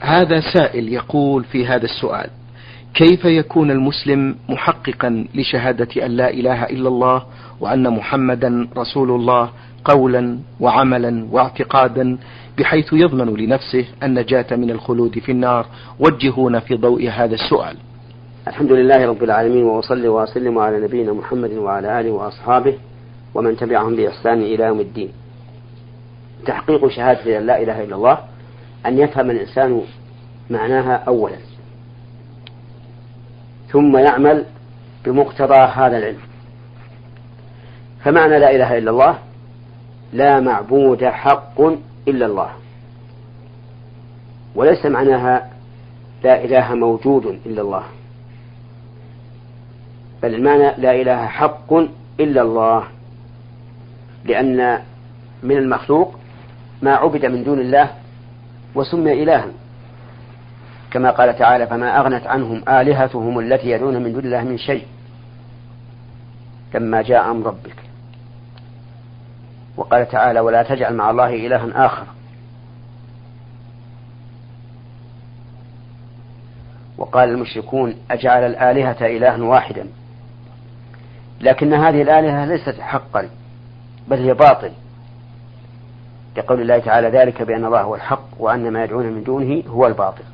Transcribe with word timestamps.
هذا 0.00 0.40
سائل 0.40 0.92
يقول 0.92 1.44
في 1.44 1.66
هذا 1.66 1.84
السؤال 1.84 2.30
كيف 2.94 3.24
يكون 3.24 3.70
المسلم 3.70 4.36
محققا 4.48 5.26
لشهادة 5.34 6.06
أن 6.06 6.10
لا 6.10 6.30
إله 6.30 6.64
إلا 6.64 6.88
الله 6.88 7.22
وأن 7.60 7.90
محمدا 7.90 8.68
رسول 8.76 9.10
الله 9.10 9.50
قولا 9.84 10.38
وعملا 10.60 11.26
واعتقادا 11.30 12.18
بحيث 12.58 12.92
يضمن 12.92 13.34
لنفسه 13.36 13.84
النجاة 14.02 14.56
من 14.56 14.70
الخلود 14.70 15.18
في 15.18 15.32
النار؟ 15.32 15.66
وجهونا 16.00 16.60
في 16.60 16.74
ضوء 16.74 17.08
هذا 17.08 17.34
السؤال. 17.34 17.76
الحمد 18.48 18.72
لله 18.72 19.06
رب 19.06 19.22
العالمين 19.22 19.64
وأصلي 19.64 20.08
وأسلم 20.08 20.58
على 20.58 20.80
نبينا 20.80 21.12
محمد 21.12 21.52
وعلى 21.52 22.00
آله 22.00 22.10
وأصحابه 22.10 22.74
ومن 23.34 23.56
تبعهم 23.56 23.96
بإحسان 23.96 24.42
إلى 24.42 24.64
يوم 24.64 24.80
الدين. 24.80 25.08
تحقيق 26.46 26.88
شهادة 26.88 27.38
أن 27.38 27.46
لا 27.46 27.62
إله 27.62 27.84
إلا 27.84 27.96
الله 27.96 28.18
أن 28.86 28.98
يفهم 28.98 29.30
الإنسان 29.30 29.82
معناها 30.50 30.94
أولا. 30.94 31.36
ثم 33.68 33.96
يعمل 33.96 34.44
بمقتضى 35.04 35.54
هذا 35.54 35.98
العلم. 35.98 36.20
فمعنى 38.04 38.38
لا 38.38 38.50
إله 38.56 38.78
إلا 38.78 38.90
الله 38.90 39.18
لا 40.12 40.40
معبود 40.40 41.04
حق 41.04 41.60
إلا 42.08 42.26
الله. 42.26 42.50
وليس 44.54 44.86
معناها 44.86 45.50
لا 46.24 46.44
إله 46.44 46.74
موجود 46.74 47.26
إلا 47.46 47.62
الله. 47.62 47.84
بل 50.22 50.34
المعنى 50.34 50.74
لا 50.78 51.00
إله 51.00 51.26
حق 51.26 51.72
إلا 52.20 52.42
الله. 52.42 52.84
لأن 54.24 54.78
من 55.42 55.56
المخلوق 55.56 56.18
ما 56.82 56.94
عبد 56.94 57.26
من 57.26 57.44
دون 57.44 57.60
الله 57.60 57.90
وسمي 58.74 59.22
إلها. 59.22 59.48
كما 60.90 61.10
قال 61.10 61.38
تعالى 61.38 61.66
فما 61.66 62.00
أغنت 62.00 62.26
عنهم 62.26 62.68
آلهتهم 62.68 63.38
التي 63.38 63.70
يدعون 63.70 64.02
من 64.02 64.12
دون 64.12 64.24
الله 64.24 64.42
من 64.42 64.58
شيء 64.58 64.86
لما 66.74 67.02
جاء 67.02 67.30
أمر 67.30 67.46
ربك. 67.46 67.76
وقال 69.76 70.08
تعالى 70.08 70.40
ولا 70.40 70.62
تجعل 70.62 70.94
مع 70.94 71.10
الله 71.10 71.34
إلها 71.34 71.86
آخر. 71.86 72.06
وقال 76.98 77.28
المشركون 77.28 77.94
أجعل 78.10 78.42
الآلهة 78.42 79.06
إلها 79.06 79.36
واحدا. 79.36 79.86
لكن 81.40 81.74
هذه 81.74 82.02
الآلهة 82.02 82.44
ليست 82.44 82.80
حقا 82.80 83.30
بل 84.08 84.18
هي 84.18 84.34
باطل. 84.34 84.70
لقول 86.36 86.60
الله 86.60 86.78
تعالى 86.78 87.08
ذلك 87.08 87.42
بأن 87.42 87.64
الله 87.64 87.80
هو 87.80 87.94
الحق 87.94 88.28
وأن 88.38 88.70
ما 88.70 88.84
يدعون 88.84 89.06
من 89.06 89.24
دونه 89.24 89.62
هو 89.68 89.86
الباطل. 89.86 90.24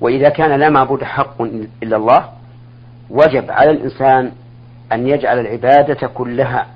وإذا 0.00 0.28
كان 0.28 0.60
لا 0.60 0.70
معبود 0.70 1.04
حق 1.04 1.42
إلا 1.82 1.96
الله 1.96 2.28
وجب 3.10 3.50
على 3.50 3.70
الإنسان 3.70 4.32
أن 4.92 5.08
يجعل 5.08 5.38
العبادة 5.38 6.06
كلها 6.06 6.66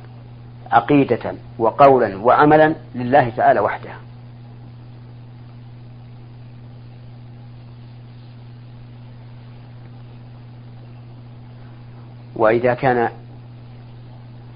عقيدة 0.70 1.34
وقولا 1.58 2.16
وعملا 2.16 2.74
لله 2.94 3.28
تعالى 3.36 3.60
وحده. 3.60 3.90
وإذا 12.36 12.74
كان 12.74 13.08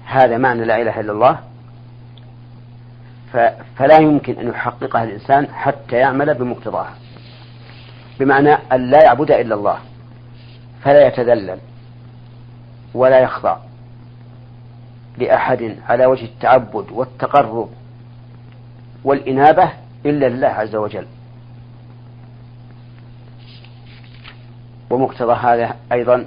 هذا 0.05 0.37
معنى 0.37 0.65
لا 0.65 0.81
إله 0.81 0.99
إلا 0.99 1.11
الله 1.11 1.39
فلا 3.75 3.97
يمكن 3.97 4.39
أن 4.39 4.47
يحققها 4.47 5.03
الإنسان 5.03 5.47
حتى 5.47 5.95
يعمل 5.95 6.33
بمقتضاها. 6.33 6.93
بمعنى 8.19 8.53
أن 8.53 8.91
لا 8.91 9.03
يعبد 9.03 9.31
إلا 9.31 9.55
الله 9.55 9.77
فلا 10.81 11.07
يتذلل 11.07 11.59
ولا 12.93 13.19
يخضع 13.19 13.57
لأحد 15.17 15.77
على 15.89 16.05
وجه 16.05 16.25
التعبد 16.25 16.91
والتقرب 16.91 17.69
والإنابة 19.03 19.71
إلا 20.05 20.25
لله 20.25 20.47
عز 20.47 20.75
وجل. 20.75 21.07
ومقتضى 24.89 25.33
هذا 25.33 25.75
أيضا 25.91 26.25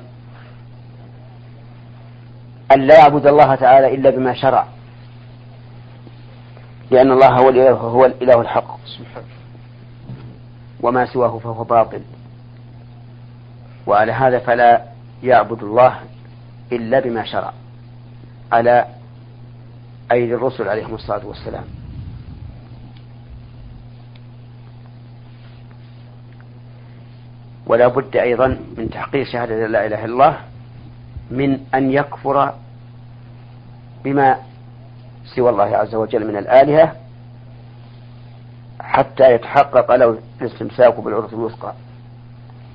أن 2.72 2.80
لا 2.80 2.98
يعبد 2.98 3.26
الله 3.26 3.54
تعالى 3.54 3.94
إلا 3.94 4.10
بما 4.10 4.34
شرع. 4.34 4.66
لأن 6.90 7.12
الله 7.12 7.28
هو 7.28 7.48
الإله, 7.48 7.70
هو 7.70 8.06
الإله 8.06 8.40
الحق. 8.40 8.78
وما 10.80 11.06
سواه 11.06 11.38
فهو 11.38 11.64
باطل. 11.64 12.02
وعلى 13.86 14.12
هذا 14.12 14.38
فلا 14.38 14.84
يعبد 15.22 15.62
الله 15.62 16.00
إلا 16.72 17.00
بما 17.00 17.24
شرع. 17.24 17.52
على 18.52 18.86
أيدي 20.12 20.34
الرسل 20.34 20.68
عليهم 20.68 20.94
الصلاة 20.94 21.26
والسلام. 21.26 21.64
ولا 27.66 27.88
بد 27.88 28.16
أيضا 28.16 28.46
من 28.76 28.90
تحقيق 28.90 29.26
شهادة 29.26 29.66
لا 29.66 29.86
إله 29.86 30.04
إلا 30.04 30.12
الله 30.12 30.38
من 31.30 31.60
أن 31.74 31.92
يكفر 31.92 32.54
بما 34.04 34.36
سوى 35.34 35.50
الله 35.50 35.76
عز 35.76 35.94
وجل 35.94 36.26
من 36.26 36.36
الآلهة 36.36 36.92
حتى 38.80 39.34
يتحقق 39.34 39.94
له 39.94 40.18
الاستمساك 40.40 41.00
بالعروة 41.00 41.32
الوثقى. 41.32 41.72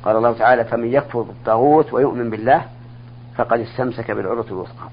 قال 0.04 0.16
الله 0.16 0.34
تعالى 0.34 0.66
فمن 0.66 0.94
يكفر 0.94 1.22
بالطاغوت 1.22 1.94
ويؤمن 1.94 2.30
بالله 2.30 2.66
فقد 3.36 3.60
استمسك 3.60 4.12
بالعروة 4.12 4.46
الوثقى. 4.48 4.90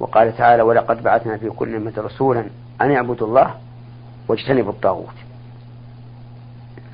وقال 0.00 0.36
تعالى 0.36 0.62
ولقد 0.62 1.02
بعثنا 1.02 1.36
في 1.36 1.50
كل 1.50 1.74
أمة 1.74 1.92
رسولا 1.98 2.46
أن 2.80 2.90
يعبدوا 2.90 3.26
الله 3.26 3.54
واجتنبوا 4.28 4.72
الطاغوت. 4.72 5.14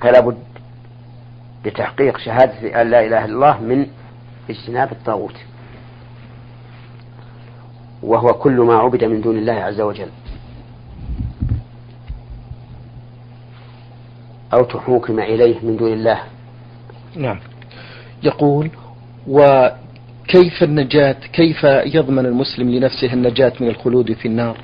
فلا 0.01 0.21
بد 0.21 0.39
لتحقيق 1.65 2.19
شهادة 2.19 2.83
أن 2.83 2.91
لا 2.91 3.01
إله 3.01 3.25
إلا 3.25 3.35
الله 3.35 3.61
من 3.61 3.87
اجتناب 4.51 4.93
الطاغوت. 4.93 5.37
وهو 8.03 8.29
كل 8.35 8.61
ما 8.61 8.75
عبد 8.75 9.05
من 9.05 9.21
دون 9.21 9.39
الله 9.39 9.53
عز 9.53 9.81
وجل. 9.81 10.09
أو 14.53 14.65
تحوكم 14.65 15.21
إليه 15.21 15.57
من 15.63 15.77
دون 15.77 15.93
الله. 15.93 16.21
نعم. 17.17 17.39
يقول 18.23 18.71
وكيف 19.29 20.63
النجاة 20.63 21.17
كيف 21.33 21.65
يضمن 21.65 22.27
المسلم 22.27 22.71
لنفسه 22.71 23.13
النجاة 23.13 23.53
من 23.61 23.69
الخلود 23.69 24.13
في 24.13 24.29
النار؟ 24.29 24.57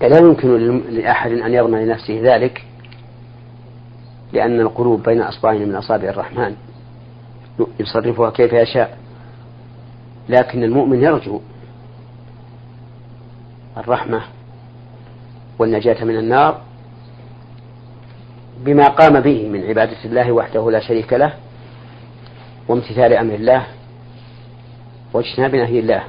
لا 0.00 0.18
يمكن 0.18 0.82
لأحد 0.90 1.30
أن 1.30 1.54
يضمن 1.54 1.78
لنفسه 1.78 2.20
ذلك 2.22 2.64
لأن 4.32 4.60
القلوب 4.60 5.02
بين 5.02 5.20
أصبعين 5.20 5.68
من 5.68 5.74
أصابع 5.74 6.08
الرحمن. 6.08 6.54
يصرفها 7.80 8.30
كيف 8.30 8.52
يشاء. 8.52 8.98
لكن 10.28 10.64
المؤمن 10.64 11.02
يرجو 11.02 11.40
الرحمة 13.76 14.22
والنجاة 15.58 16.04
من 16.04 16.18
النار 16.18 16.60
بما 18.58 18.88
قام 18.88 19.20
به 19.20 19.48
من 19.48 19.64
عبادة 19.64 20.04
الله 20.04 20.32
وحده 20.32 20.70
لا 20.70 20.80
شريك 20.80 21.12
له 21.12 21.32
وامتثال 22.68 23.12
أمر 23.12 23.34
الله 23.34 23.66
واجتناب 25.12 25.54
نهي 25.54 25.78
الله. 25.78 26.02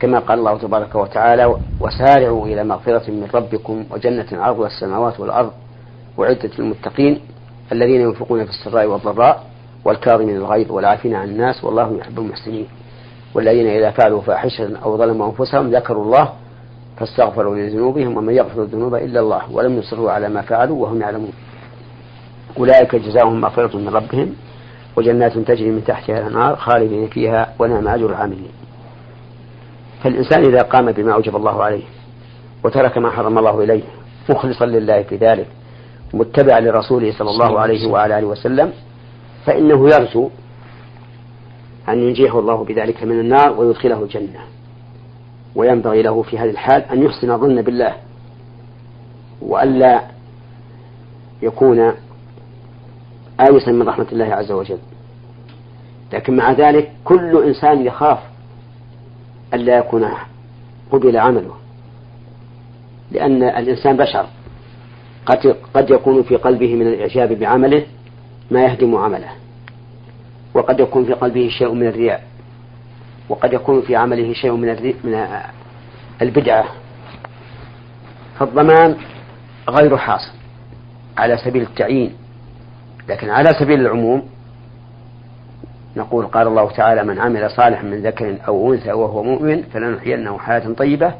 كما 0.00 0.18
قال 0.18 0.38
الله 0.38 0.58
تبارك 0.58 0.94
وتعالى 0.94 1.56
وسارعوا 1.80 2.46
إلى 2.46 2.64
مغفرة 2.64 3.10
من 3.10 3.28
ربكم 3.34 3.84
وجنة 3.90 4.26
عرضها 4.32 4.66
السماوات 4.66 5.20
والأرض 5.20 5.52
وعدة 6.18 6.50
المتقين 6.58 7.20
الذين 7.72 8.00
ينفقون 8.00 8.44
في 8.44 8.50
السراء 8.50 8.86
والضراء 8.86 9.44
والكاظمين 9.84 10.36
الغيظ 10.36 10.72
والعافين 10.72 11.14
عن 11.14 11.28
الناس 11.28 11.64
والله 11.64 11.96
يحب 11.98 12.18
المحسنين. 12.18 12.66
والذين 13.34 13.66
إذا 13.66 13.90
فعلوا 13.90 14.20
فاحشة 14.20 14.78
أو 14.84 14.98
ظلموا 14.98 15.26
أنفسهم 15.26 15.70
ذكروا 15.70 16.04
الله 16.04 16.32
فاستغفروا 16.96 17.56
لذنوبهم 17.56 18.16
ومن 18.16 18.34
يغفر 18.34 18.62
الذنوب 18.62 18.94
إلا 18.94 19.20
الله 19.20 19.52
ولم 19.52 19.78
يصروا 19.78 20.10
على 20.10 20.28
ما 20.28 20.40
فعلوا 20.40 20.82
وهم 20.82 21.00
يعلمون. 21.00 21.32
أولئك 22.58 22.96
جزاؤهم 22.96 23.40
مغفرة 23.40 23.76
من 23.76 23.88
ربهم 23.88 24.34
وجنات 24.96 25.38
تجري 25.38 25.70
من 25.70 25.84
تحتها 25.84 26.18
الأنهار 26.18 26.56
خالدين 26.56 27.08
فيها 27.08 27.54
ونعم 27.58 27.88
أجر 27.88 28.06
العاملين. 28.06 28.52
فالإنسان 30.02 30.44
إذا 30.44 30.62
قام 30.62 30.92
بما 30.92 31.14
أوجب 31.14 31.36
الله 31.36 31.64
عليه 31.64 31.82
وترك 32.64 32.98
ما 32.98 33.10
حرم 33.10 33.38
الله 33.38 33.64
إليه 33.64 33.82
مخلصا 34.30 34.66
لله 34.66 35.02
في 35.02 35.16
ذلك 35.16 35.46
متبعا 36.14 36.60
لرسوله 36.60 37.12
صلى 37.12 37.30
الله 37.30 37.60
عليه 37.60 37.88
وعلى 37.88 38.18
آله 38.18 38.26
وسلم 38.26 38.72
فإنه 39.46 39.88
يرجو 39.88 40.30
أن 41.88 41.98
ينجيه 41.98 42.38
الله 42.38 42.64
بذلك 42.64 43.02
من 43.02 43.20
النار 43.20 43.60
ويدخله 43.60 44.02
الجنة. 44.02 44.40
وينبغي 45.54 46.02
له 46.02 46.22
في 46.22 46.38
هذه 46.38 46.50
الحال 46.50 46.82
أن 46.82 47.02
يحسن 47.02 47.30
الظن 47.30 47.62
بالله. 47.62 47.96
وألا 49.42 50.02
يكون 51.42 51.92
آيسا 53.40 53.72
من 53.72 53.82
رحمة 53.82 54.06
الله 54.12 54.24
عز 54.24 54.52
وجل. 54.52 54.78
لكن 56.12 56.36
مع 56.36 56.52
ذلك 56.52 56.92
كل 57.04 57.42
إنسان 57.44 57.86
يخاف 57.86 58.18
ألا 59.54 59.78
يكون 59.78 60.08
قبل 60.90 61.16
عمله. 61.16 61.54
لأن 63.10 63.42
الإنسان 63.42 63.96
بشر. 63.96 64.26
قد 65.26 65.56
قد 65.74 65.90
يكون 65.90 66.22
في 66.22 66.36
قلبه 66.36 66.74
من 66.74 66.86
الإعجاب 66.86 67.32
بعمله 67.32 67.86
ما 68.52 68.64
يهدم 68.64 68.96
عمله. 68.96 69.30
وقد 70.54 70.80
يكون 70.80 71.04
في 71.04 71.12
قلبه 71.12 71.48
شيء 71.48 71.72
من 71.72 71.86
الرياء. 71.86 72.24
وقد 73.28 73.52
يكون 73.52 73.82
في 73.82 73.96
عمله 73.96 74.32
شيء 74.32 74.52
من 74.52 74.92
من 75.04 75.26
البدعة. 76.22 76.64
فالضمان 78.38 78.96
غير 79.68 79.96
حاصل 79.96 80.32
على 81.18 81.36
سبيل 81.36 81.62
التعيين. 81.62 82.14
لكن 83.08 83.30
على 83.30 83.50
سبيل 83.60 83.80
العموم 83.80 84.28
نقول 85.96 86.26
قال 86.26 86.46
الله 86.46 86.70
تعالى 86.70 87.04
من 87.04 87.18
عمل 87.18 87.50
صالحا 87.50 87.82
من 87.82 88.02
ذكر 88.02 88.36
أو 88.48 88.74
أنثى 88.74 88.92
وهو 88.92 89.22
مؤمن 89.22 89.62
فلنحيينه 89.62 90.38
حياة 90.38 90.72
طيبة 90.72 91.14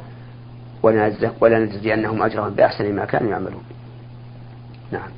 ولنجزينهم 1.40 2.22
أجرهم 2.22 2.50
بأحسن 2.50 2.94
ما 2.94 3.04
كانوا 3.04 3.30
يعملون. 3.30 3.62
نعم. 4.92 5.08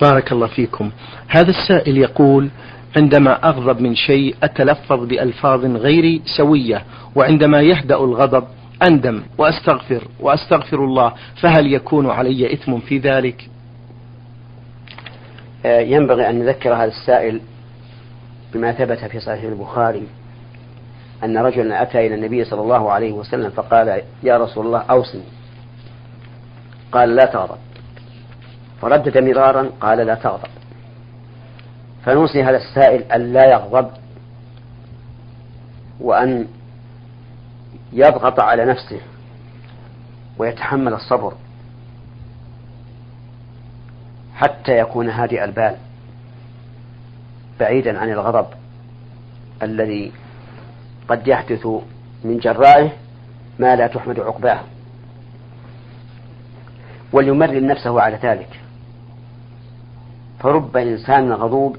بارك 0.00 0.32
الله 0.32 0.46
فيكم. 0.46 0.90
هذا 1.28 1.50
السائل 1.50 1.98
يقول 1.98 2.48
عندما 2.96 3.48
أغضب 3.48 3.80
من 3.80 3.94
شيء 3.94 4.34
أتلفظ 4.42 5.04
بألفاظ 5.04 5.64
غير 5.64 6.20
سوية 6.36 6.84
وعندما 7.14 7.60
يهدأ 7.60 7.96
الغضب 7.96 8.44
أندم 8.82 9.22
وأستغفر 9.38 10.08
وأستغفر 10.20 10.84
الله 10.84 11.12
فهل 11.42 11.72
يكون 11.72 12.10
علي 12.10 12.52
إثم 12.52 12.78
في 12.78 12.98
ذلك؟ 12.98 13.48
آه، 15.66 15.80
ينبغي 15.80 16.30
أن 16.30 16.38
نذكر 16.38 16.74
هذا 16.74 16.84
السائل 16.84 17.40
بما 18.54 18.72
ثبت 18.72 18.98
في 18.98 19.20
صحيح 19.20 19.42
البخاري 19.42 20.02
أن 21.24 21.38
رجلا 21.38 21.82
أتى 21.82 22.06
إلى 22.06 22.14
النبي 22.14 22.44
صلى 22.44 22.60
الله 22.60 22.90
عليه 22.92 23.12
وسلم 23.12 23.50
فقال 23.50 24.02
يا 24.22 24.38
رسول 24.38 24.66
الله 24.66 24.78
أوصني. 24.78 25.22
قال 26.92 27.16
لا 27.16 27.24
تغضب. 27.24 27.58
فردد 28.82 29.18
مرارا 29.18 29.70
قال 29.80 29.98
لا 29.98 30.14
تغضب. 30.14 30.48
فنوصي 32.04 32.42
هذا 32.42 32.56
السائل 32.56 33.02
أن 33.12 33.32
لا 33.32 33.50
يغضب 33.50 33.90
وأن 36.00 36.46
يضغط 37.92 38.40
على 38.40 38.64
نفسه 38.64 39.00
ويتحمل 40.38 40.94
الصبر 40.94 41.34
حتى 44.34 44.78
يكون 44.78 45.10
هادئ 45.10 45.44
البال 45.44 45.76
بعيدا 47.60 47.98
عن 47.98 48.10
الغضب 48.10 48.46
الذي 49.62 50.12
قد 51.08 51.28
يحدث 51.28 51.66
من 52.24 52.38
جرائه 52.38 52.92
ما 53.58 53.76
لا 53.76 53.86
تحمد 53.86 54.20
عقباه. 54.20 54.60
وليمرن 57.12 57.66
نفسه 57.66 58.00
على 58.00 58.16
ذلك. 58.16 58.61
فرب 60.42 60.76
إنسان 60.76 61.32
غضوب 61.32 61.76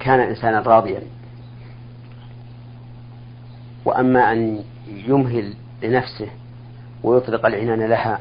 كان 0.00 0.20
إنسانا 0.20 0.60
راضيا. 0.60 1.02
وأما 3.84 4.32
أن 4.32 4.64
يمهل 4.88 5.54
لنفسه 5.82 6.28
ويطلق 7.02 7.46
العنان 7.46 7.82
لها 7.82 8.20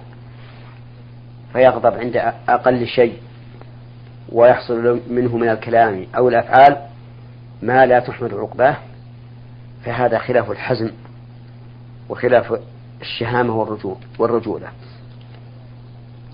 فيغضب 1.54 1.98
عند 1.98 2.34
أقل 2.50 2.88
شيء 2.88 3.18
ويحصل 4.32 5.00
منه 5.10 5.38
من 5.38 5.50
الكلام 5.50 6.08
أو 6.18 6.30
الأفعال 6.30 6.78
ما 7.62 7.86
لا 7.86 8.00
تحمد 8.00 8.34
عقباه 8.34 8.78
فهذا 9.86 10.18
خلاف 10.18 10.52
الحزم 10.52 10.92
وخلاف 12.10 12.60
الشهامة 13.02 13.80
والرجولة. 14.20 14.68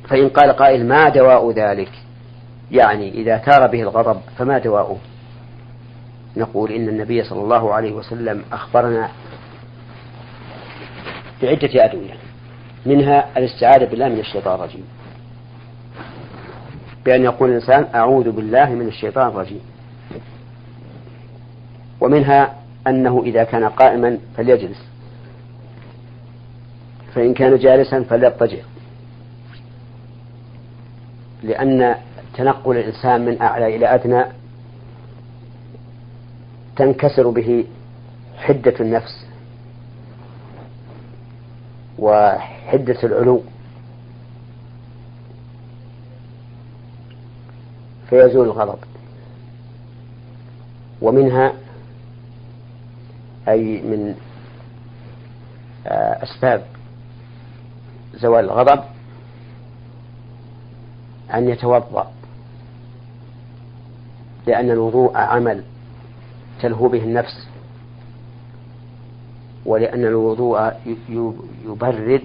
فإن 0.10 0.30
قال 0.30 0.52
قائل 0.52 0.88
ما 0.88 1.10
دواء 1.10 1.52
ذلك؟ 1.52 1.92
يعني 2.72 3.10
إذا 3.10 3.38
ثار 3.38 3.68
به 3.68 3.82
الغضب 3.82 4.22
فما 4.38 4.58
دواؤه. 4.58 4.98
نقول 6.38 6.72
إن 6.72 6.90
النبي 6.90 7.24
صلى 7.24 7.42
الله 7.42 7.74
عليه 7.74 7.92
وسلم 7.92 8.44
أخبرنا 8.52 9.10
بعدة 11.42 11.86
أدوية. 11.86 12.14
منها 12.86 13.38
الاستعاذة 13.38 13.86
بالله 13.86 14.10
من 14.10 14.20
الشيطان 14.20 14.56
الرجيم. 14.56 14.86
بأن 17.06 17.24
يقول 17.24 17.50
الإنسان 17.50 17.88
أعوذ 17.96 18.32
بالله 18.32 18.70
من 18.70 18.88
الشيطان 18.88 19.28
الرجيم. 19.28 19.62
ومنها 22.02 22.56
أنه 22.88 23.24
إذا 23.26 23.44
كان 23.44 23.70
قائما 23.70 24.18
فليجلس. 24.38 24.86
فإن 27.16 27.34
كان 27.34 27.58
جالسا 27.58 28.04
فليضطجع. 28.04 28.62
لأن 31.44 31.96
تنقل 32.34 32.78
الإنسان 32.78 33.26
من 33.26 33.42
أعلى 33.42 33.76
إلى 33.76 33.96
أدنى 33.96 34.26
تنكسر 36.76 37.30
به 37.30 37.66
حدة 38.38 38.74
النفس 38.80 39.26
وحدة 42.00 42.98
العلو. 43.04 43.42
فيزول 48.10 48.46
الغضب. 48.46 48.80
ومنها 51.02 51.54
أي 53.48 53.82
من 53.82 54.16
آه، 55.88 56.24
أسباب 56.24 56.66
زوال 58.16 58.46
الغضب 58.46 58.84
أن 61.34 61.50
يتوضأ. 61.50 62.12
لأن 64.48 64.72
الوضوء 64.72 65.18
عمل 65.18 65.64
تلهو 66.62 66.88
به 66.88 67.04
النفس 67.04 67.48
ولأن 69.66 70.06
الوضوء 70.06 70.72
يبرد 71.66 72.22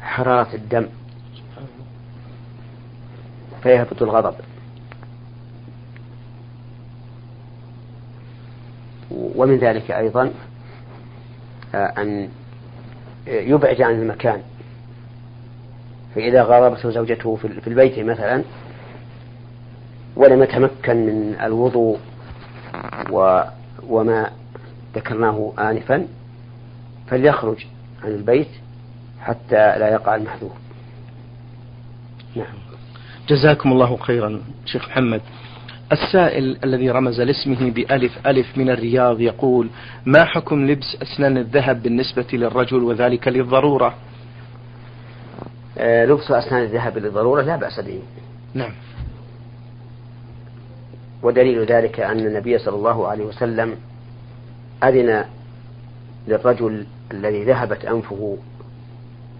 حرارة 0.00 0.54
الدم 0.54 0.88
فيهبط 3.62 4.02
الغضب. 4.02 4.34
ومن 9.10 9.56
ذلك 9.56 9.90
أيضا 9.90 10.30
آه، 11.74 11.92
أن 11.98 12.28
يبعد 13.26 13.82
عن 13.82 13.94
المكان. 13.94 14.42
فإذا 16.14 16.42
غضبته 16.42 16.90
زوجته 16.90 17.36
في 17.36 17.66
البيت 17.66 17.98
مثلا 17.98 18.42
ولم 20.24 20.42
يتمكن 20.42 20.96
من 20.96 21.36
الوضوء 21.40 21.98
و 23.10 23.40
وما 23.88 24.30
ذكرناه 24.94 25.52
آنفا 25.58 26.06
فليخرج 27.06 27.66
عن 28.04 28.10
البيت 28.10 28.48
حتى 29.20 29.78
لا 29.78 29.88
يقع 29.88 30.14
المحذور. 30.14 30.52
نعم. 32.36 32.54
جزاكم 33.28 33.72
الله 33.72 33.96
خيرا 33.96 34.40
شيخ 34.66 34.88
محمد. 34.88 35.20
السائل 35.92 36.58
الذي 36.64 36.90
رمز 36.90 37.20
لاسمه 37.20 37.70
بألف 37.70 38.26
ألف 38.26 38.58
من 38.58 38.70
الرياض 38.70 39.20
يقول 39.20 39.68
ما 40.06 40.24
حكم 40.24 40.66
لبس 40.66 40.96
أسنان 41.02 41.36
الذهب 41.36 41.82
بالنسبة 41.82 42.26
للرجل 42.32 42.82
وذلك 42.82 43.28
للضرورة؟ 43.28 43.94
آه 45.78 46.04
لبس 46.04 46.30
أسنان 46.30 46.62
الذهب 46.62 46.98
للضرورة 46.98 47.42
لا 47.42 47.56
بأس 47.56 47.80
به. 47.80 48.02
نعم. 48.54 48.72
ودليل 51.24 51.64
ذلك 51.64 52.00
أن 52.00 52.18
النبي 52.18 52.58
صلى 52.58 52.76
الله 52.76 53.08
عليه 53.08 53.24
وسلم 53.24 53.76
أذن 54.84 55.24
للرجل 56.28 56.86
الذي 57.12 57.44
ذهبت 57.44 57.84
أنفه 57.84 58.38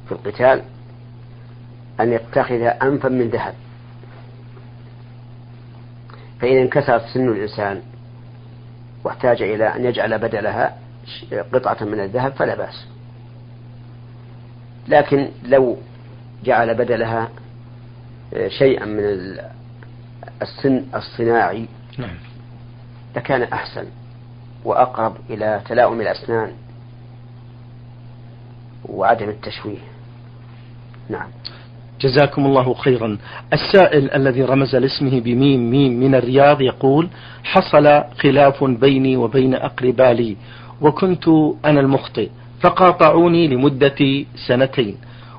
في 0.07 0.13
القتال 0.13 0.63
أن 2.01 2.13
يتخذ 2.13 2.63
أنفا 2.63 3.09
من 3.09 3.29
ذهب. 3.29 3.55
فإذا 6.41 6.63
انكسرت 6.63 7.03
سن 7.15 7.29
الإنسان 7.29 7.83
واحتاج 9.05 9.43
إلى 9.43 9.65
أن 9.65 9.85
يجعل 9.85 10.19
بدلها 10.19 10.77
قطعة 11.53 11.85
من 11.85 12.01
الذهب 12.01 12.33
فلا 12.33 12.55
بأس. 12.55 12.87
لكن 14.89 15.29
لو 15.47 15.77
جعل 16.45 16.75
بدلها 16.75 17.29
شيئا 18.59 18.85
من 18.85 19.39
السن 20.43 20.85
الصناعي 20.95 21.67
نعم. 21.99 22.17
لكان 23.17 23.43
أحسن 23.43 23.85
وأقرب 24.65 25.17
إلى 25.31 25.61
تلاؤم 25.69 26.01
الأسنان 26.01 26.53
وعدم 28.89 29.29
التشويه. 29.29 29.79
نعم. 31.11 31.29
جزاكم 32.01 32.47
الله 32.47 32.75
خيرا. 32.75 33.19
السائل 33.53 34.11
الذي 34.11 34.43
رمز 34.43 34.77
لاسمه 34.77 35.21
بميم 35.21 35.71
ميم 35.71 36.01
من 36.01 36.15
الرياض 36.15 36.61
يقول 36.61 37.09
حصل 37.45 38.05
خلاف 38.19 38.65
بيني 38.65 39.17
وبين 39.17 39.55
أقرباء 39.55 40.13
لي 40.13 40.37
وكنت 40.81 41.29
أنا 41.65 41.81
المخطئ 41.81 42.29
فقاطعوني 42.61 43.49
لمدة 43.49 44.25
سنتين 44.49 44.97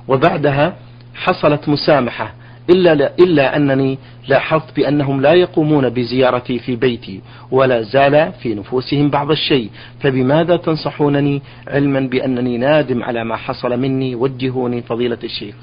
وبعدها 0.07 0.75
حصلت 1.15 1.69
مسامحة 1.69 2.33
إلا, 2.69 3.13
إلا 3.19 3.55
أنني 3.55 3.97
لاحظت 4.27 4.75
بأنهم 4.75 5.21
لا 5.21 5.33
يقومون 5.33 5.89
بزيارتي 5.89 6.59
في 6.59 6.75
بيتي 6.75 7.21
ولا 7.51 7.81
زال 7.81 8.31
في 8.33 8.55
نفوسهم 8.55 9.09
بعض 9.09 9.31
الشيء. 9.31 9.69
فبماذا 9.99 10.57
تنصحونني 10.57 11.41
علما 11.67 11.99
بأنني 11.99 12.57
نادم 12.57 13.03
على 13.03 13.23
ما 13.23 13.35
حصل 13.35 13.79
مني؟ 13.79 14.15
وجهوني 14.15 14.81
فضيلة 14.81 15.17
الشيخ. 15.23 15.55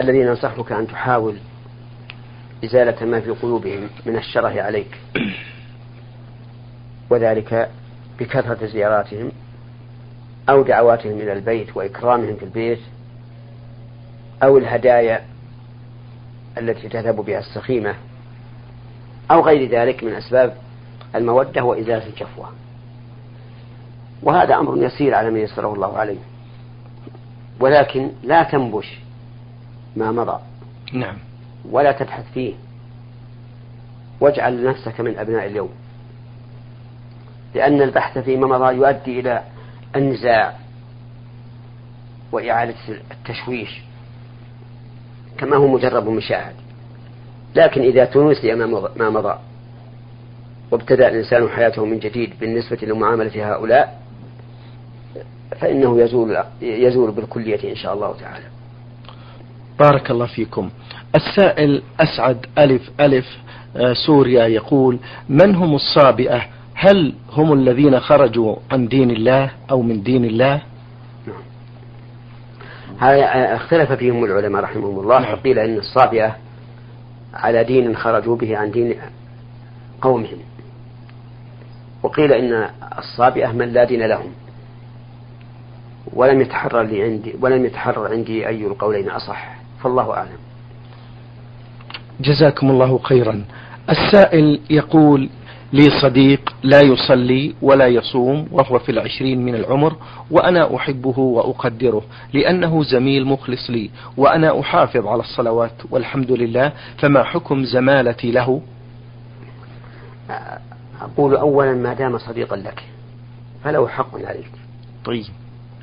الذي 0.00 0.22
ننصحك 0.22 0.72
أن 0.72 0.86
تحاول 0.86 1.34
إزالة 2.64 3.06
ما 3.06 3.20
في 3.20 3.30
قلوبهم 3.30 3.88
من 4.06 4.16
الشره 4.16 4.62
عليك. 4.62 4.98
وذلك 7.10 7.70
بكثرة 8.20 8.66
زياراتهم 8.66 9.32
أو 10.48 10.62
دعواتهم 10.62 11.12
إلى 11.12 11.32
البيت 11.32 11.76
وإكرامهم 11.76 12.36
في 12.36 12.42
البيت 12.42 12.78
أو 14.42 14.58
الهدايا 14.58 15.29
التي 16.60 16.88
تذهب 16.88 17.16
بها 17.16 17.38
السخيمة 17.38 17.94
أو 19.30 19.40
غير 19.40 19.70
ذلك 19.70 20.04
من 20.04 20.12
أسباب 20.12 20.56
المودة 21.14 21.64
وإزالة 21.64 22.06
الجفوة. 22.06 22.48
وهذا 24.22 24.54
أمر 24.54 24.76
يسير 24.76 25.14
على 25.14 25.30
من 25.30 25.40
يسره 25.40 25.74
الله 25.74 25.98
عليه. 25.98 26.18
ولكن 27.60 28.10
لا 28.22 28.42
تنبش 28.42 28.98
ما 29.96 30.12
مضى. 30.12 30.40
نعم. 30.92 31.16
ولا 31.70 31.92
تبحث 31.92 32.24
فيه. 32.34 32.54
واجعل 34.20 34.64
نفسك 34.64 35.00
من 35.00 35.18
أبناء 35.18 35.46
اليوم. 35.46 35.70
لأن 37.54 37.82
البحث 37.82 38.18
فيما 38.18 38.46
مضى 38.46 38.74
يؤدي 38.74 39.20
إلى 39.20 39.42
النزاع 39.96 40.56
وإعادة 42.32 42.74
التشويش. 43.10 43.80
كما 45.40 45.56
هو 45.56 45.66
مجرب 45.66 46.08
مشاهد 46.08 46.54
لكن 47.54 47.82
إذا 47.82 48.04
تنسي 48.04 48.54
ما 48.96 49.10
مضى 49.10 49.38
وابتدأ 50.70 51.08
الإنسان 51.08 51.48
حياته 51.48 51.84
من 51.84 51.98
جديد 51.98 52.32
بالنسبة 52.40 52.78
لمعاملة 52.82 53.52
هؤلاء 53.52 54.00
فإنه 55.60 56.00
يزول 56.00 56.36
يزول 56.62 57.10
بالكلية 57.10 57.70
إن 57.70 57.76
شاء 57.76 57.94
الله 57.94 58.14
تعالى. 58.20 58.44
بارك 59.78 60.10
الله 60.10 60.26
فيكم. 60.26 60.70
السائل 61.14 61.82
أسعد 62.00 62.46
ألف 62.58 62.90
ألف 63.00 63.26
آه، 63.76 63.92
سوريا 64.06 64.46
يقول: 64.46 64.98
من 65.28 65.54
هم 65.54 65.74
الصابئة؟ 65.74 66.46
هل 66.74 67.14
هم 67.32 67.52
الذين 67.52 68.00
خرجوا 68.00 68.56
عن 68.70 68.88
دين 68.88 69.10
الله 69.10 69.50
أو 69.70 69.82
من 69.82 70.02
دين 70.02 70.24
الله؟ 70.24 70.62
هذا 73.00 73.54
اختلف 73.54 73.92
فيهم 73.92 74.24
العلماء 74.24 74.62
رحمهم 74.62 75.00
الله. 75.00 75.20
نعم. 75.20 75.36
فقيل 75.36 75.58
إن 75.58 75.78
الصابئة 75.78 76.36
على 77.34 77.64
دين 77.64 77.96
خرجوا 77.96 78.36
به 78.36 78.56
عن 78.56 78.70
دين 78.70 78.94
قومهم. 80.02 80.38
وقيل 82.02 82.32
إن 82.32 82.68
الصابئة 82.98 83.52
من 83.52 83.72
لا 83.72 83.84
دين 83.84 84.02
لهم. 84.02 84.32
ولم 86.12 86.40
يتحرر 86.40 86.82
لي 86.82 87.02
عندي 87.02 87.34
ولم 87.40 87.64
يتحرر 87.64 88.12
عندي 88.12 88.48
أي 88.48 88.66
القولين 88.66 89.10
أصح. 89.10 89.56
فالله 89.82 90.14
أعلم. 90.14 90.38
جزاكم 92.20 92.70
الله 92.70 92.98
خيرا. 92.98 93.44
السائل 93.90 94.60
يقول 94.70 95.28
لي 95.72 96.00
صديق 96.02 96.54
لا 96.62 96.80
يصلي 96.80 97.54
ولا 97.62 97.86
يصوم 97.86 98.48
وهو 98.52 98.78
في 98.78 98.92
العشرين 98.92 99.44
من 99.44 99.54
العمر 99.54 99.96
وأنا 100.30 100.76
أحبه 100.76 101.18
وأقدره 101.18 102.02
لأنه 102.32 102.82
زميل 102.82 103.24
مخلص 103.26 103.70
لي 103.70 103.90
وأنا 104.16 104.60
أحافظ 104.60 105.06
على 105.06 105.20
الصلوات 105.20 105.72
والحمد 105.90 106.32
لله 106.32 106.72
فما 106.98 107.22
حكم 107.22 107.64
زمالتي 107.64 108.30
له؟ 108.30 108.60
أقول 111.00 111.36
أولا 111.36 111.72
ما 111.72 111.94
دام 111.94 112.18
صديقا 112.18 112.56
لك 112.56 112.82
فله 113.64 113.88
حق 113.88 114.14
عليك. 114.14 114.50
طيب. 115.04 115.24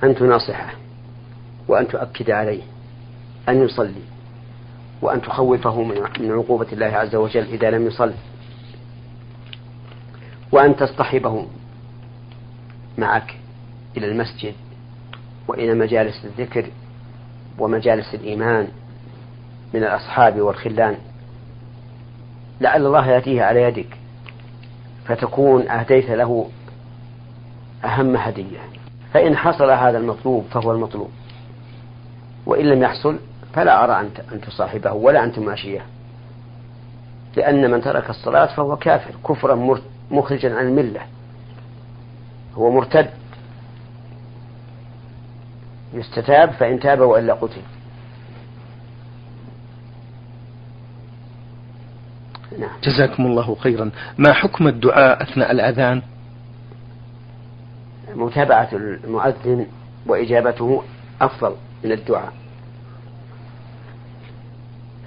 أن 0.03 0.15
تناصحه 0.15 0.73
وأن 1.67 1.87
تؤكد 1.87 2.29
عليه 2.31 2.61
أن 3.49 3.63
يصلي 3.63 4.01
وأن 5.01 5.21
تخوفه 5.21 5.83
من 6.19 6.31
عقوبة 6.31 6.67
الله 6.73 6.85
عز 6.85 7.15
وجل 7.15 7.43
إذا 7.43 7.69
لم 7.69 7.87
يصل 7.87 8.13
وأن 10.51 10.75
تصطحبهم 10.75 11.47
معك 12.97 13.35
إلى 13.97 14.05
المسجد 14.05 14.53
وإلى 15.47 15.73
مجالس 15.73 16.25
الذكر 16.25 16.65
ومجالس 17.59 18.15
الإيمان 18.15 18.67
من 19.73 19.83
الأصحاب 19.83 20.41
والخلان. 20.41 20.97
لعل 22.61 22.85
الله 22.85 23.07
يأتيه 23.07 23.43
على 23.43 23.61
يدك 23.61 23.97
فتكون 25.05 25.69
أهديت 25.69 26.09
له 26.09 26.49
أهم 27.85 28.15
هدية. 28.15 28.59
فإن 29.13 29.37
حصل 29.37 29.71
هذا 29.71 29.97
المطلوب 29.97 30.45
فهو 30.51 30.71
المطلوب. 30.71 31.09
وإن 32.45 32.65
لم 32.65 32.83
يحصل 32.83 33.19
فلا 33.53 33.83
أرى 33.83 34.07
أن 34.31 34.41
تصاحبه 34.41 34.93
ولا 34.93 35.23
أن 35.23 35.31
تماشيه. 35.31 35.85
لأن 37.35 37.71
من 37.71 37.81
ترك 37.81 38.09
الصلاة 38.09 38.45
فهو 38.45 38.75
كافر 38.75 39.11
كفرا 39.29 39.55
مخرجا 40.11 40.55
عن 40.55 40.67
الملة. 40.67 41.01
هو 42.55 42.71
مرتد. 42.71 43.09
يستتاب 45.93 46.51
فإن 46.51 46.79
تاب 46.79 46.99
وإلا 46.99 47.33
قتل. 47.33 47.61
نعم. 52.59 52.69
جزاكم 52.83 53.25
الله 53.25 53.55
خيرا. 53.55 53.91
ما 54.17 54.33
حكم 54.33 54.67
الدعاء 54.67 55.23
أثناء 55.23 55.51
الأذان؟ 55.51 56.01
متابعة 58.15 58.69
المؤذن 58.73 59.67
وإجابته 60.05 60.83
أفضل 61.21 61.55
من 61.83 61.91
الدعاء. 61.91 62.33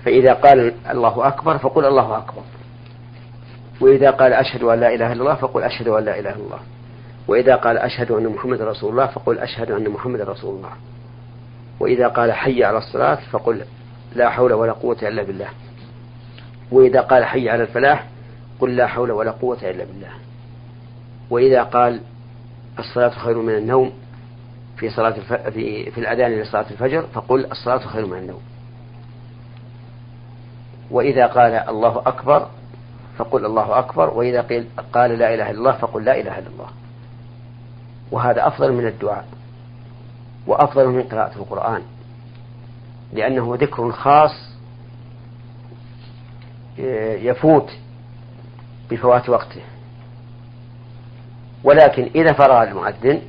فإذا 0.05 0.33
قال 0.33 0.75
الله 0.91 1.29
أكبر 1.29 1.59
فقل 1.59 1.85
الله 1.85 2.19
أكبر. 2.19 2.43
وإذا 3.81 4.11
قال 4.11 4.33
أشهد 4.33 4.63
أن 4.63 4.81
لا 4.81 4.95
إله 4.95 5.13
إلا 5.13 5.23
الله 5.23 5.35
فقل 5.35 5.63
أشهد 5.63 5.89
أن 5.89 6.05
لا 6.05 6.19
إله 6.19 6.31
إلا 6.31 6.45
الله. 6.45 6.61
وإذا 7.29 7.57
قال 7.57 7.79
أشهد 7.79 8.11
أن 8.11 8.29
محمد 8.29 8.63
رسول 8.63 8.91
الله 8.91 9.07
فقل 9.07 9.39
أشهد 9.39 9.71
أن 9.71 9.89
محمد 9.89 10.21
رسول 10.21 10.57
الله. 10.57 10.73
وإذا 11.81 12.09
قال 12.09 12.33
حي 12.33 12.65
على 12.65 12.79
الصلاة 12.79 13.19
فقل 13.31 13.65
لا 14.15 14.31
حول 14.31 14.53
ولا 14.53 14.73
قوة 14.73 14.97
إلا 15.03 15.23
بالله. 15.23 15.49
وإذا 16.73 17.01
قال 17.01 17.25
حي 17.25 17.49
على 17.49 17.63
الفلاح 17.63 18.07
قل 18.61 18.77
لا 18.77 18.87
حول 18.87 19.11
ولا 19.11 19.31
قوة 19.31 19.71
إلا 19.71 19.85
بالله. 19.85 20.11
وإذا 21.31 21.63
قال 21.63 22.01
الصلاة 22.79 23.09
خير 23.09 23.39
من 23.39 23.55
النوم 23.55 23.93
في 24.77 24.91
صلاة 24.91 25.17
الف... 25.17 25.33
في 25.33 25.91
في 25.91 25.99
الأذان 25.99 26.41
لصلاة 26.41 26.67
الفجر 26.71 27.03
فقل 27.03 27.47
الصلاة 27.47 27.79
خير 27.79 28.07
من 28.07 28.19
النوم. 28.19 28.41
وإذا 30.91 31.27
قال 31.27 31.53
الله 31.53 32.03
أكبر 32.07 32.49
فقل 33.21 33.47
الله 33.47 33.79
أكبر 33.79 34.11
وإذا 34.11 34.41
قيل 34.41 34.67
قال 34.93 35.11
لا 35.11 35.35
إله 35.35 35.51
إلا 35.51 35.59
الله 35.59 35.73
فقل 35.73 36.05
لا 36.05 36.21
إله 36.21 36.39
إلا 36.39 36.49
الله. 36.49 36.69
وهذا 38.11 38.47
أفضل 38.47 38.73
من 38.73 38.87
الدعاء 38.87 39.27
وأفضل 40.47 40.89
من 40.89 41.03
قراءة 41.03 41.37
القرآن 41.37 41.83
لأنه 43.13 43.57
ذكر 43.61 43.93
خاص 43.93 44.31
يفوت 47.19 47.71
بفوات 48.91 49.29
وقته. 49.29 49.63
ولكن 51.65 52.11
إذا 52.15 52.33
فرغ 52.33 52.63
المؤذن 52.63 53.23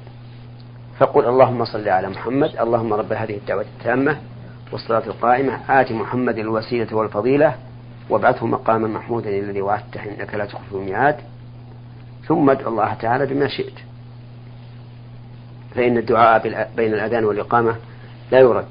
فقل 0.99 1.25
اللهم 1.25 1.65
صل 1.65 1.89
على 1.89 2.09
محمد 2.09 2.57
اللهم 2.59 2.93
رب 2.93 3.13
هذه 3.13 3.37
الدعوة 3.37 3.61
التامة 3.61 4.17
والصلاة 4.71 5.05
القائمة 5.07 5.81
آت 5.81 5.91
محمد 5.91 6.37
الوسيلة 6.37 6.95
والفضيلة 6.95 7.55
وابعثه 8.11 8.45
مقاما 8.45 8.87
محمودا 8.87 9.29
الذي 9.29 9.61
وعدته 9.61 10.03
إنك 10.03 10.33
لا 10.35 10.45
تخلف 10.45 10.73
الميعاد. 10.73 11.15
ثم 12.27 12.49
ادعو 12.49 12.71
الله 12.71 12.93
تعالى 12.93 13.25
بما 13.25 13.47
شئت. 13.47 13.73
فإن 15.75 15.97
الدعاء 15.97 16.67
بين 16.75 16.93
الأذان 16.93 17.25
والإقامة 17.25 17.75
لا 18.31 18.39
يرد. 18.39 18.65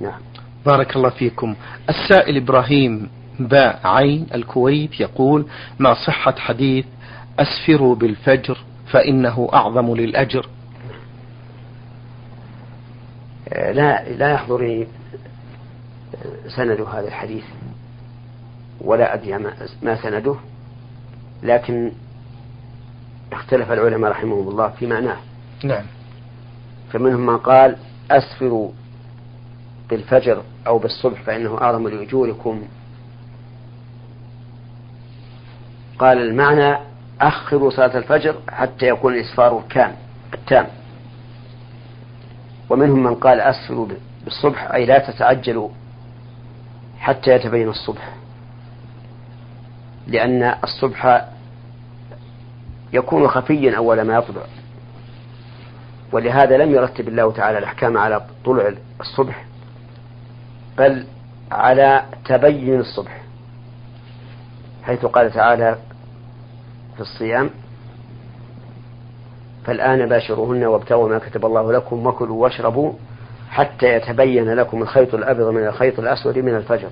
نعم. 0.00 0.20
بارك 0.66 0.96
الله 0.96 1.10
فيكم. 1.10 1.54
السائل 1.88 2.36
إبراهيم 2.36 3.10
باء 3.38 3.80
عين 3.84 4.26
الكويت 4.34 5.00
يقول 5.00 5.46
ما 5.78 5.94
صحة 5.94 6.34
حديث 6.38 6.86
أسفروا 7.38 7.94
بالفجر 7.94 8.58
فإنه 8.92 9.48
أعظم 9.52 9.94
للأجر. 9.94 10.48
لا 13.52 14.08
لا 14.08 14.32
يحضرني. 14.32 14.86
سند 16.48 16.80
هذا 16.80 17.08
الحديث. 17.08 17.44
ولا 18.80 19.14
أدري 19.14 19.38
ما 19.82 20.02
سنده. 20.02 20.34
لكن 21.42 21.92
اختلف 23.32 23.72
العلماء 23.72 24.10
رحمهم 24.10 24.48
الله 24.48 24.68
في 24.68 24.86
معناه. 24.86 25.16
نعم. 25.64 25.84
فمنهم 26.92 27.26
من 27.26 27.38
قال 27.38 27.76
أسفروا 28.10 28.70
بالفجر 29.90 30.42
أو 30.66 30.78
بالصبح 30.78 31.22
فإنه 31.22 31.58
أعظم 31.62 31.88
لأجوركم. 31.88 32.62
قال 35.98 36.18
المعنى 36.18 36.78
أخروا 37.20 37.70
صلاة 37.70 37.98
الفجر 37.98 38.36
حتى 38.48 38.88
يكون 38.88 39.14
الإسفار 39.14 39.58
الكام 39.58 39.96
التام. 40.34 40.66
ومنهم 42.70 43.02
من 43.02 43.14
قال 43.14 43.40
أسفروا 43.40 43.88
بالصبح 44.24 44.70
أي 44.70 44.86
لا 44.86 44.98
تتعجلوا 44.98 45.68
حتى 47.02 47.30
يتبين 47.30 47.68
الصبح. 47.68 48.14
لأن 50.06 50.54
الصبح 50.64 51.28
يكون 52.92 53.28
خفيا 53.28 53.76
أول 53.76 54.02
ما 54.02 54.14
يطلع. 54.14 54.42
ولهذا 56.12 56.56
لم 56.56 56.70
يرتب 56.70 57.08
الله 57.08 57.32
تعالى 57.32 57.58
الأحكام 57.58 57.98
على 57.98 58.20
طلوع 58.44 58.72
الصبح 59.00 59.44
بل 60.78 61.06
على 61.52 62.02
تبين 62.24 62.80
الصبح. 62.80 63.22
حيث 64.82 65.06
قال 65.06 65.32
تعالى 65.32 65.76
في 66.94 67.00
الصيام 67.00 67.50
فالآن 69.64 70.08
باشروهن 70.08 70.64
وابتغوا 70.64 71.08
ما 71.08 71.18
كتب 71.18 71.46
الله 71.46 71.72
لكم 71.72 72.06
وكلوا 72.06 72.42
واشربوا 72.42 72.92
حتى 73.52 73.86
يتبين 73.86 74.54
لكم 74.54 74.82
الخيط 74.82 75.14
الأبيض 75.14 75.46
من 75.46 75.66
الخيط 75.66 75.98
الأسود 75.98 76.38
من 76.38 76.56
الفجر. 76.56 76.90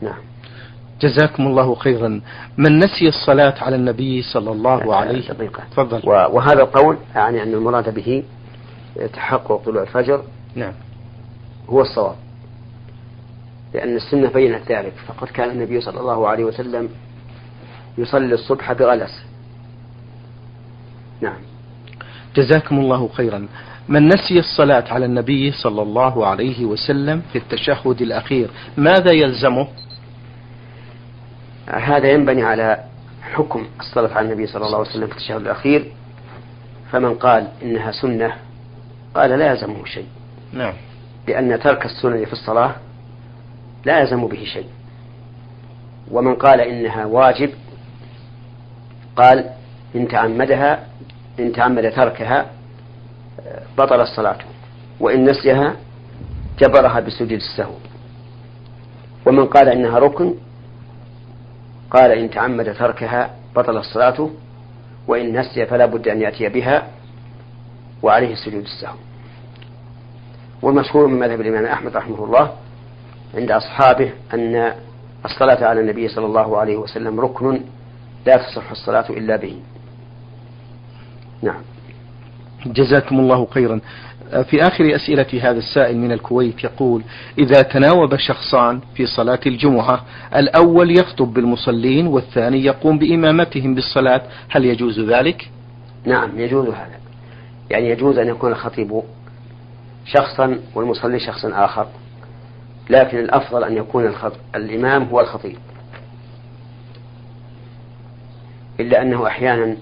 نعم. 0.00 0.18
جزاكم 1.00 1.46
الله 1.46 1.74
خيرا. 1.74 2.20
من 2.56 2.78
نسي 2.78 3.08
الصلاة 3.08 3.54
على 3.64 3.76
النبي 3.76 4.22
صلى 4.22 4.52
الله 4.52 4.96
عليه 4.96 5.18
وسلم؟ 5.18 5.50
تفضل. 5.70 6.08
وهذا 6.08 6.62
القول 6.62 6.96
يعني 7.14 7.42
أن 7.42 7.54
المراد 7.54 7.94
به 7.94 8.24
تحقق 9.12 9.56
طلوع 9.64 9.82
الفجر 9.82 10.22
نعم. 10.54 10.72
هو 11.68 11.80
الصواب. 11.80 12.16
لأن 13.74 13.96
السنة 13.96 14.30
بينت 14.30 14.72
ذلك. 14.72 14.92
فقد 15.06 15.28
كان 15.28 15.50
النبي 15.50 15.80
صلى 15.80 16.00
الله 16.00 16.28
عليه 16.28 16.44
وسلم 16.44 16.88
يصلي 17.98 18.34
الصبح 18.34 18.72
بغلس. 18.72 19.24
نعم. 21.20 21.53
جزاكم 22.36 22.78
الله 22.78 23.08
خيرا. 23.08 23.48
من 23.88 24.08
نسي 24.08 24.38
الصلاة 24.38 24.84
على 24.90 25.06
النبي 25.06 25.52
صلى 25.52 25.82
الله 25.82 26.26
عليه 26.26 26.64
وسلم 26.64 27.22
في 27.32 27.38
التشهد 27.38 28.02
الأخير 28.02 28.50
ماذا 28.76 29.12
يلزمه؟ 29.12 29.68
هذا 31.68 32.12
ينبني 32.12 32.42
على 32.42 32.84
حكم 33.22 33.66
الصلاة 33.80 34.14
على 34.14 34.26
النبي 34.26 34.46
صلى 34.46 34.66
الله 34.66 34.78
عليه 34.78 34.90
وسلم 34.90 35.06
في 35.06 35.12
التشهد 35.12 35.40
الأخير. 35.40 35.92
فمن 36.92 37.14
قال 37.14 37.48
إنها 37.62 37.92
سنة 37.92 38.32
قال 39.14 39.30
لا 39.30 39.50
يلزمه 39.50 39.84
شيء. 39.84 40.06
نعم. 40.52 40.72
لأن 41.28 41.60
ترك 41.60 41.84
السنن 41.84 42.24
في 42.24 42.32
الصلاة 42.32 42.74
لا 43.84 44.00
يلزم 44.00 44.26
به 44.26 44.44
شيء. 44.44 44.66
ومن 46.10 46.34
قال 46.34 46.60
إنها 46.60 47.04
واجب 47.04 47.50
قال 49.16 49.50
إن 49.96 50.08
تعمدها 50.08 50.86
إن 51.40 51.52
تعمد 51.52 51.92
تركها 51.92 52.46
بطل 53.78 54.00
الصلاة 54.00 54.38
وإن 55.00 55.24
نسيها 55.24 55.76
جبرها 56.58 57.00
بسجود 57.00 57.32
السهو. 57.32 57.74
ومن 59.26 59.46
قال 59.46 59.68
إنها 59.68 59.98
ركن 59.98 60.34
قال 61.90 62.10
إن 62.10 62.30
تعمد 62.30 62.74
تركها 62.74 63.30
بطل 63.56 63.76
الصلاة 63.76 64.30
وإن 65.08 65.38
نسي 65.38 65.66
فلا 65.66 65.86
بد 65.86 66.08
أن 66.08 66.20
يأتي 66.20 66.48
بها 66.48 66.86
وعليه 68.02 68.34
سجود 68.34 68.62
السهو. 68.62 68.96
والمشهور 70.62 71.06
من 71.06 71.18
مذهب 71.18 71.40
الإمام 71.40 71.64
أحمد 71.64 71.96
رحمه 71.96 72.24
الله 72.24 72.52
عند 73.34 73.50
أصحابه 73.50 74.12
أن 74.34 74.72
الصلاة 75.24 75.64
على 75.64 75.80
النبي 75.80 76.08
صلى 76.08 76.26
الله 76.26 76.58
عليه 76.58 76.76
وسلم 76.76 77.20
ركن 77.20 77.60
لا 78.26 78.36
تصح 78.36 78.70
الصلاة 78.70 79.10
إلا 79.10 79.36
به. 79.36 79.60
نعم. 81.44 81.62
جزاكم 82.66 83.20
الله 83.20 83.46
خيرا. 83.50 83.80
في 84.42 84.62
آخر 84.62 84.94
أسئلة 84.96 85.50
هذا 85.50 85.58
السائل 85.58 85.98
من 85.98 86.12
الكويت 86.12 86.64
يقول 86.64 87.02
إذا 87.38 87.62
تناوب 87.62 88.16
شخصان 88.16 88.80
في 88.94 89.06
صلاة 89.06 89.40
الجمعة 89.46 90.04
الأول 90.36 90.98
يخطب 90.98 91.34
بالمصلين 91.34 92.06
والثاني 92.06 92.64
يقوم 92.64 92.98
بإمامتهم 92.98 93.74
بالصلاة 93.74 94.22
هل 94.48 94.64
يجوز 94.64 95.00
ذلك؟ 95.00 95.50
نعم 96.04 96.38
يجوز 96.38 96.68
هذا. 96.68 96.98
يعني 97.70 97.90
يجوز 97.90 98.18
أن 98.18 98.28
يكون 98.28 98.52
الخطيب 98.52 99.02
شخصا 100.06 100.58
والمصلي 100.74 101.18
شخصا 101.20 101.64
آخر 101.64 101.86
لكن 102.90 103.18
الأفضل 103.18 103.64
أن 103.64 103.76
يكون 103.76 104.06
الخط... 104.06 104.32
الإمام 104.54 105.02
هو 105.02 105.20
الخطيب. 105.20 105.56
إلا 108.80 109.02
أنه 109.02 109.26
أحيانا 109.26 109.76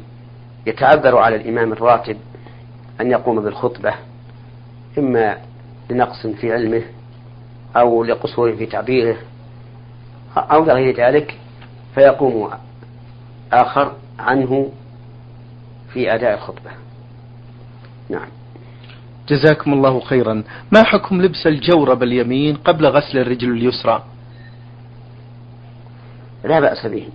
يتعذر 0.67 1.17
على 1.17 1.37
الإمام 1.37 1.73
الراتب 1.73 2.17
أن 3.01 3.11
يقوم 3.11 3.41
بالخطبة 3.41 3.95
إما 4.99 5.39
لنقص 5.91 6.27
في 6.27 6.53
علمه 6.53 6.83
أو 7.77 8.05
لقصور 8.05 8.57
في 8.57 8.67
تعبيره 8.67 9.17
أو 10.37 10.65
لغير 10.65 10.97
ذلك 10.97 11.39
فيقوم 11.95 12.51
آخر 13.53 13.93
عنه 14.19 14.73
في 15.93 16.15
أداء 16.15 16.35
الخطبة. 16.35 16.71
نعم. 18.09 18.29
جزاكم 19.29 19.73
الله 19.73 20.01
خيرا. 20.01 20.43
ما 20.73 20.83
حكم 20.83 21.23
لبس 21.23 21.47
الجورب 21.47 22.03
اليمين 22.03 22.57
قبل 22.57 22.87
غسل 22.87 23.19
الرجل 23.19 23.51
اليسرى؟ 23.53 24.03
لا 26.45 26.61
بأس 26.61 26.87
به. 26.87 27.09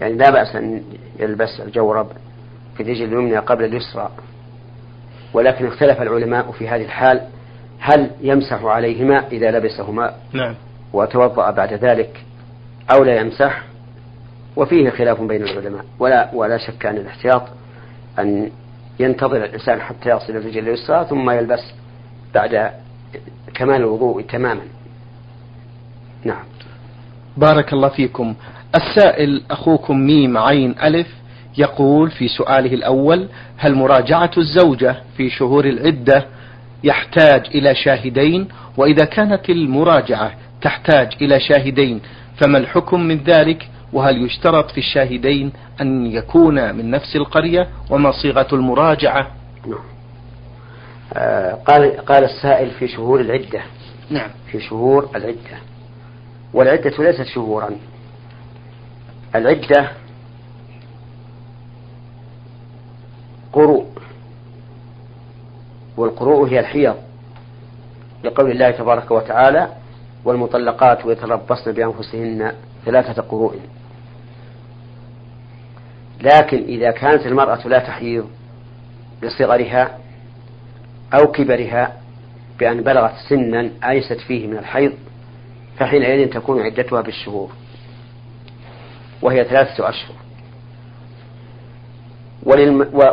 يعني 0.00 0.14
لا 0.14 0.30
بأس 0.30 0.56
أن 0.56 0.82
يلبس 1.20 1.60
الجورب 1.60 2.08
في 2.78 2.84
الرجل 2.84 3.04
اليمنى 3.04 3.38
قبل 3.38 3.64
اليسرى. 3.64 4.10
ولكن 5.34 5.66
اختلف 5.66 6.02
العلماء 6.02 6.50
في 6.50 6.68
هذه 6.68 6.84
الحال 6.84 7.20
هل 7.78 8.10
يمسح 8.20 8.64
عليهما 8.64 9.26
إذا 9.32 9.50
لبسهما؟ 9.50 10.14
نعم. 10.32 10.54
وتوضأ 10.92 11.50
بعد 11.50 11.72
ذلك 11.72 12.24
أو 12.90 13.04
لا 13.04 13.20
يمسح؟ 13.20 13.62
وفيه 14.56 14.90
خلاف 14.90 15.20
بين 15.20 15.42
العلماء. 15.42 15.84
ولا 15.98 16.30
ولا 16.34 16.58
شك 16.58 16.86
أن 16.86 16.96
الاحتياط 16.96 17.42
أن 18.18 18.50
ينتظر 19.00 19.44
الإنسان 19.44 19.80
حتى 19.80 20.10
يصل 20.10 20.32
الرجل 20.36 20.68
اليسرى 20.68 21.06
ثم 21.10 21.30
يلبس 21.30 21.72
بعد 22.34 22.70
كمال 23.54 23.76
الوضوء 23.76 24.22
تماما. 24.22 24.62
نعم. 26.24 26.44
بارك 27.36 27.72
الله 27.72 27.88
فيكم. 27.88 28.34
السائل 28.74 29.42
أخوكم 29.50 29.98
ميم 29.98 30.38
عين 30.38 30.74
ألف 30.82 31.08
يقول 31.58 32.10
في 32.10 32.28
سؤاله 32.28 32.74
الأول 32.74 33.28
هل 33.56 33.74
مراجعة 33.74 34.30
الزوجة 34.38 34.96
في 35.16 35.30
شهور 35.30 35.64
العدة 35.64 36.26
يحتاج 36.84 37.46
إلى 37.46 37.74
شاهدين؟ 37.74 38.48
وإذا 38.76 39.04
كانت 39.04 39.50
المراجعة 39.50 40.32
تحتاج 40.62 41.12
إلى 41.22 41.40
شاهدين 41.40 42.00
فما 42.36 42.58
الحكم 42.58 43.00
من 43.00 43.16
ذلك؟ 43.16 43.68
وهل 43.92 44.26
يشترط 44.26 44.70
في 44.70 44.78
الشاهدين 44.78 45.52
أن 45.80 46.06
يكون 46.06 46.74
من 46.74 46.90
نفس 46.90 47.16
القرية؟ 47.16 47.68
وما 47.90 48.12
صيغة 48.12 48.48
المراجعة؟ 48.52 49.30
نعم. 49.66 49.78
آه 51.14 51.52
قال 51.52 51.96
قال 52.06 52.24
السائل 52.24 52.70
في 52.70 52.88
شهور 52.88 53.20
العدة. 53.20 53.60
نعم. 54.10 54.30
في 54.52 54.60
شهور 54.60 55.10
العدة. 55.16 55.58
والعدة 56.54 56.92
ليست 56.98 57.22
شهورا. 57.22 57.70
العدة 59.34 59.90
قروء 63.58 63.86
والقروء 65.96 66.48
هي 66.48 66.60
الحيض 66.60 66.96
لقول 68.24 68.50
الله 68.50 68.70
تبارك 68.70 69.10
وتعالى 69.10 69.68
والمطلقات 70.24 70.98
يتربصن 71.06 71.72
بأنفسهن 71.72 72.52
ثلاثة 72.84 73.22
قروء. 73.22 73.60
لكن 76.20 76.56
إذا 76.56 76.90
كانت 76.90 77.26
المرأة 77.26 77.68
لا 77.68 77.78
تحيض 77.78 78.26
لصغرها 79.22 79.98
أو 81.14 81.32
كبرها 81.32 81.96
بأن 82.58 82.82
بلغت 82.82 83.12
سنا 83.28 83.70
أيست 83.90 84.20
فيه 84.20 84.46
من 84.46 84.58
الحيض 84.58 84.92
فحينئذ 85.78 86.30
تكون 86.30 86.62
عدتها 86.62 87.00
بالشهور 87.00 87.50
وهي 89.22 89.44
ثلاثة 89.44 89.88
أشهر. 89.88 90.27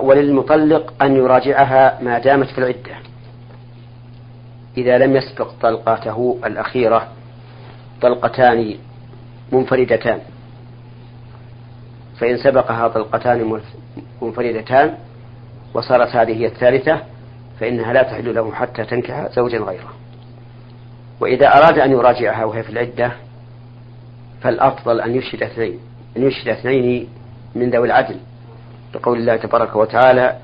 وللمطلق 0.04 1.04
أن 1.04 1.16
يراجعها 1.16 2.04
ما 2.04 2.20
دامت 2.20 2.48
في 2.48 2.58
العدة 2.58 2.96
إذا 4.78 4.98
لم 4.98 5.16
يسبق 5.16 5.52
طلقته 5.62 6.40
الأخيرة 6.46 7.08
طلقتان 8.02 8.76
منفردتان 9.52 10.20
فإن 12.20 12.38
سبقها 12.38 12.88
طلقتان 12.88 13.60
منفردتان 14.22 14.98
وصارت 15.74 16.16
هذه 16.16 16.34
هي 16.34 16.46
الثالثة 16.46 17.02
فإنها 17.60 17.94
لا 17.94 18.04
تحل 18.04 18.36
له 18.36 18.52
حتى 18.52 18.86
تنكح 18.86 19.30
زوجا 19.32 19.58
غيره. 19.58 19.94
وإذا 21.20 21.48
أراد 21.48 21.80
أن 21.80 21.92
يراجعها 21.92 22.46
وهي 22.46 22.64
في 22.64 22.70
العدة 22.70 23.12
فالأفضل 24.42 25.02
أن 25.02 25.16
يشهد 25.16 25.44
اثنين 25.44 25.80
أن 26.18 26.28
يشهد 26.28 26.48
اثنين 26.48 27.08
من 27.56 27.70
ذوي 27.70 27.88
العدل. 27.88 28.16
لقول 28.96 29.18
الله 29.18 29.36
تبارك 29.36 29.76
وتعالى 29.76 30.38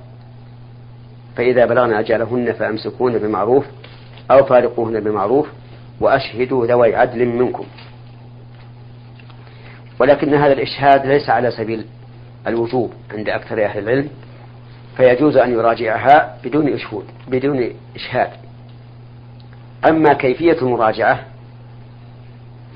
فإذا 1.36 1.66
بلغن 1.66 1.94
أجالهن 1.94 2.54
فأمسكوهن 2.54 3.18
بمعروف 3.18 3.66
أو 4.32 4.46
فارقوهن 4.46 5.00
بمعروف 5.00 5.48
وأشهدوا 6.00 6.66
ذوي 6.66 6.96
عدل 6.96 7.26
منكم. 7.26 7.66
ولكن 10.00 10.34
هذا 10.34 10.54
الإشهاد 10.54 11.06
ليس 11.06 11.30
على 11.30 11.52
سبيل 11.52 11.86
الوجوب 12.48 12.94
عند 13.12 13.30
أكثر 13.30 13.66
أهل 13.66 13.80
العلم 13.80 14.10
فيجوز 14.98 15.38
أن 15.38 15.52
يراجعها 15.52 16.38
بدون 16.44 16.74
إشهود 16.74 17.06
بدون 17.28 17.70
إشهاد. 17.96 18.30
أما 19.90 20.14
كيفية 20.14 20.62
المراجعة 20.62 21.26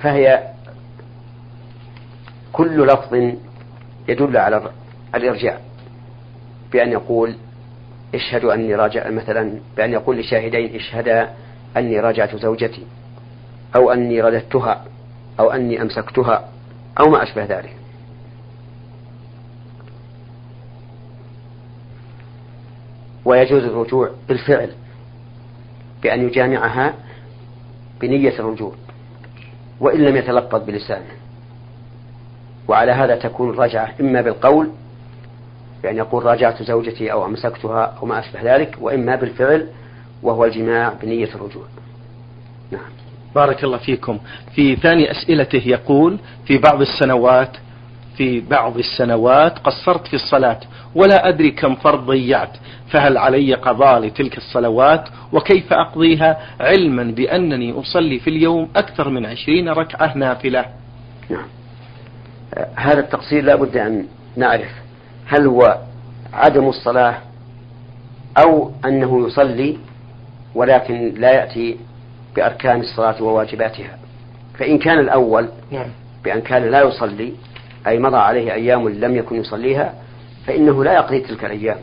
فهي 0.01 0.43
كل 2.53 2.87
لفظ 2.87 3.35
يدل 4.07 4.37
على 4.37 4.71
الإرجاع. 5.15 5.64
بأن 6.71 6.91
يقول 6.91 7.35
اشهدوا 8.15 8.53
أني 8.53 8.75
راجع 8.75 9.09
مثلا 9.09 9.59
بأن 9.77 9.93
يقول 9.93 10.17
لشاهدين 10.17 10.75
اشهدا 10.75 11.29
أني 11.77 11.99
راجعت 11.99 12.35
زوجتي 12.35 12.83
أو 13.75 13.91
أني 13.91 14.21
رددتها 14.21 14.85
أو 15.39 15.51
أني 15.51 15.81
أمسكتها 15.81 16.49
أو 16.99 17.09
ما 17.09 17.23
أشبه 17.23 17.45
ذلك. 17.45 17.75
ويجوز 23.25 23.63
الرجوع 23.63 24.09
بالفعل 24.27 24.69
بأن 26.03 26.27
يجامعها 26.27 26.93
بنية 28.01 28.39
الرجوع 28.39 28.73
وإن 29.79 29.99
لم 29.99 30.15
يتلفظ 30.15 30.65
بلسانه. 30.65 31.11
وعلى 32.67 32.91
هذا 32.91 33.15
تكون 33.15 33.49
الرجعة 33.49 33.93
إما 34.01 34.21
بالقول 34.21 34.69
بأن 35.85 35.97
يقول 35.97 36.25
راجعت 36.25 36.63
زوجتي 36.63 37.11
أو 37.11 37.25
أمسكتها 37.25 37.97
أو 38.01 38.05
ما 38.05 38.19
أشبه 38.19 38.55
ذلك 38.55 38.77
وإما 38.81 39.15
بالفعل 39.15 39.67
وهو 40.23 40.45
الجماع 40.45 40.93
بنية 41.01 41.29
الرجوع. 41.35 41.63
نعم. 42.71 42.89
بارك 43.35 43.63
الله 43.63 43.77
فيكم. 43.77 44.19
في 44.55 44.75
ثاني 44.75 45.11
أسئلته 45.11 45.61
يقول 45.65 46.17
في 46.45 46.57
بعض 46.57 46.81
السنوات 46.81 47.57
في 48.17 48.39
بعض 48.39 48.77
السنوات 48.77 49.59
قصرت 49.59 50.07
في 50.07 50.13
الصلاة 50.13 50.59
ولا 50.95 51.29
أدري 51.29 51.51
كم 51.51 51.75
فرض 51.75 52.05
ضيعت 52.05 52.57
فهل 52.89 53.17
علي 53.17 53.53
قضاء 53.53 53.99
لتلك 53.99 54.37
الصلوات؟ 54.37 55.03
وكيف 55.33 55.73
أقضيها؟ 55.73 56.37
علما 56.59 57.03
بأنني 57.03 57.79
أصلي 57.79 58.19
في 58.19 58.29
اليوم 58.29 58.69
أكثر 58.75 59.09
من 59.09 59.25
عشرين 59.25 59.69
ركعة 59.69 60.17
نافلة. 60.17 60.65
نعم. 61.29 61.47
هذا 62.75 62.99
التقصير 62.99 63.43
لا 63.43 63.55
بد 63.55 63.77
أن 63.77 64.05
نعرف. 64.35 64.84
هل 65.25 65.47
هو 65.47 65.79
عدم 66.33 66.67
الصلاة 66.67 67.17
أو 68.37 68.71
أنه 68.85 69.27
يصلي 69.27 69.77
ولكن 70.55 71.13
لا 71.17 71.31
يأتي 71.31 71.77
بأركان 72.35 72.79
الصلاة 72.79 73.23
وواجباتها 73.23 73.97
فإن 74.59 74.77
كان 74.77 74.99
الأول 74.99 75.49
نعم. 75.71 75.87
بأن 76.23 76.41
كان 76.41 76.63
لا 76.63 76.81
يصلي 76.81 77.33
أي 77.87 77.99
مضى 77.99 78.17
عليه 78.17 78.53
أيام 78.53 78.89
لم 78.89 79.15
يكن 79.15 79.35
يصليها 79.35 79.93
فإنه 80.47 80.83
لا 80.83 80.93
يقضي 80.93 81.19
تلك 81.19 81.45
الأيام 81.45 81.77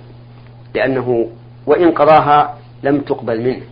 لأنه 0.74 1.28
وإن 1.66 1.90
قضاها 1.90 2.59
لم 2.83 3.00
تقبل 3.00 3.40
منه 3.40 3.62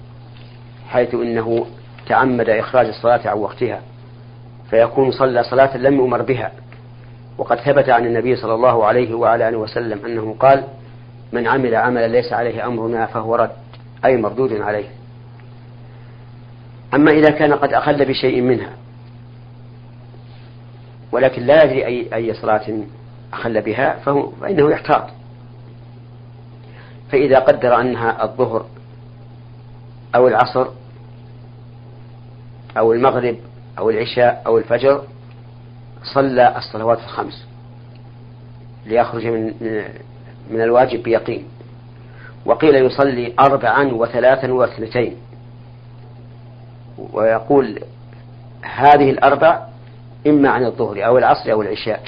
حيث 0.89 1.15
إنه 1.15 1.67
تعمد 2.07 2.51
إخراج 2.51 2.87
الصلاة 2.87 3.29
عن 3.29 3.39
وقتها 3.39 3.81
فيكون 4.71 5.11
صلى 5.11 5.43
صلاة 5.45 5.77
لم 5.77 5.95
يؤمر 5.95 6.23
بها 6.23 6.53
وقد 7.41 7.61
ثبت 7.61 7.89
عن 7.89 8.07
النبي 8.07 8.37
صلى 8.37 8.55
الله 8.55 8.85
عليه 8.85 9.15
وعلى 9.15 9.49
آله 9.49 9.57
وسلم 9.59 10.05
أنه 10.07 10.37
قال 10.41 10.65
من 11.33 11.47
عمل 11.47 11.75
عملا 11.75 12.09
ليس 12.09 12.33
عليه 12.33 12.67
أمرنا 12.67 13.07
فهو 13.07 13.35
رد 13.35 13.51
أي 14.05 14.17
مردود 14.17 14.53
عليه. 14.53 14.89
أما 16.95 17.11
إذا 17.11 17.31
كان 17.31 17.53
قد 17.53 17.73
أخل 17.73 18.05
بشيء 18.05 18.41
منها 18.41 18.73
ولكن 21.13 21.43
لا 21.43 21.65
يدري 21.65 21.87
أي 21.87 22.15
أي 22.15 22.35
صلاة 22.35 22.83
أخل 23.33 23.61
بها 23.61 23.99
فهو 23.99 24.31
فإنه 24.31 24.71
يحتاط. 24.71 25.11
فإذا 27.13 27.39
قدر 27.39 27.81
أنها 27.81 28.25
الظهر 28.25 28.67
أو 30.15 30.29
العصر 30.29 30.67
أو 32.79 32.93
المغرب 32.93 33.37
أو 33.79 33.91
العشاء 33.91 34.43
أو 34.47 34.59
الفجر 34.59 35.03
صلى 36.03 36.57
الصلوات 36.57 36.99
الخمس 36.99 37.47
ليخرج 38.87 39.27
من 39.27 39.55
من 40.51 40.61
الواجب 40.61 41.03
بيقين. 41.03 41.45
وقيل 42.45 42.75
يصلي 42.75 43.35
أربعا 43.41 43.85
وثلاثا 43.85 44.53
واثنتين. 44.53 45.17
ويقول 47.13 47.79
هذه 48.63 49.11
الأربع 49.11 49.67
إما 50.27 50.51
عن 50.51 50.65
الظهر 50.65 51.07
أو 51.07 51.19
العصر 51.19 51.53
أو 51.53 51.63
العشاء 51.63 52.03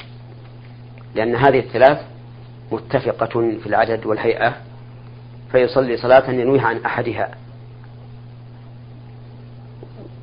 لأن 1.15 1.35
هذه 1.35 1.59
الثلاث 1.59 2.01
متفقة 2.71 3.57
في 3.63 3.67
العدد 3.67 4.05
والهيئة 4.05 4.53
فيصلي 5.51 5.97
صلاة 5.97 6.29
ينويها 6.31 6.67
عن 6.67 6.77
أحدها. 6.85 7.31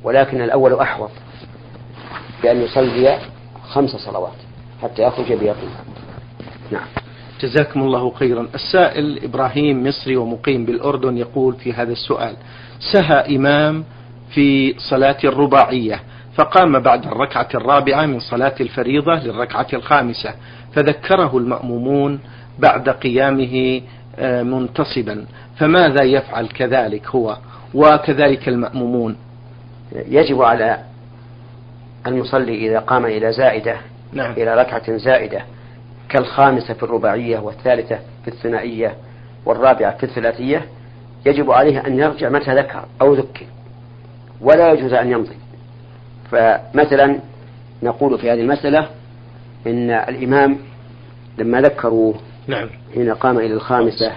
ولكن 0.03 0.41
الأول 0.41 0.79
أحوط 0.79 1.11
بأن 2.43 2.61
يصلي 2.61 3.19
خمس 3.71 3.89
صلوات 3.89 4.33
حتى 4.83 5.03
يخرج 5.03 5.33
بيقين 5.33 5.69
نعم. 6.71 6.85
جزاكم 7.41 7.81
الله 7.81 8.11
خيرا. 8.11 8.47
السائل 8.55 9.23
إبراهيم 9.23 9.87
مصري 9.87 10.15
ومقيم 10.15 10.65
بالأردن 10.65 11.17
يقول 11.17 11.55
في 11.55 11.73
هذا 11.73 11.91
السؤال 11.91 12.35
سهى 12.93 13.35
إمام 13.35 13.83
في 14.33 14.75
صلاة 14.89 15.17
الرباعية 15.23 15.99
فقام 16.35 16.79
بعد 16.79 17.05
الركعة 17.05 17.49
الرابعة 17.55 18.05
من 18.05 18.19
صلاة 18.19 18.55
الفريضة 18.61 19.15
للركعة 19.15 19.67
الخامسة 19.73 20.33
فذكره 20.73 21.37
المأمومون 21.37 22.19
بعد 22.59 22.89
قيامه 22.89 23.81
آه، 24.19 24.43
منتصبا. 24.43 25.25
فماذا 25.57 26.03
يفعل 26.03 26.47
كذلك 26.47 27.07
هو؟ 27.07 27.37
وكذلك 27.73 28.47
المأمومون. 28.47 29.15
يجب 29.95 30.41
على 30.41 30.90
المصلي 32.07 32.67
إذا 32.67 32.79
قام 32.79 33.05
إلى 33.05 33.31
زائدة 33.31 33.77
نعم. 34.13 34.31
إلى 34.31 34.55
ركعة 34.55 34.97
زائدة 34.97 35.41
كالخامسة 36.09 36.73
في 36.73 36.83
الرباعية 36.83 37.39
والثالثة 37.39 37.99
في 38.23 38.27
الثنائية 38.27 38.95
والرابعة 39.45 39.97
في 39.97 40.03
الثلاثية 40.03 40.65
يجب 41.25 41.51
عليه 41.51 41.87
أن 41.87 41.99
يرجع 41.99 42.29
متى 42.29 42.55
ذكر 42.55 42.85
أو 43.01 43.13
ذكر 43.13 43.45
ولا 44.41 44.71
يجوز 44.71 44.93
أن 44.93 45.11
يمضي 45.11 45.35
فمثلا 46.31 47.19
نقول 47.83 48.19
في 48.19 48.31
هذه 48.31 48.41
المسألة 48.41 48.89
إن 49.67 49.89
الإمام 49.89 50.57
لما 51.37 51.61
ذكروا 51.61 52.13
نعم. 52.47 52.69
حين 52.93 53.13
قام 53.13 53.37
إلى 53.37 53.53
الخامسة 53.53 54.11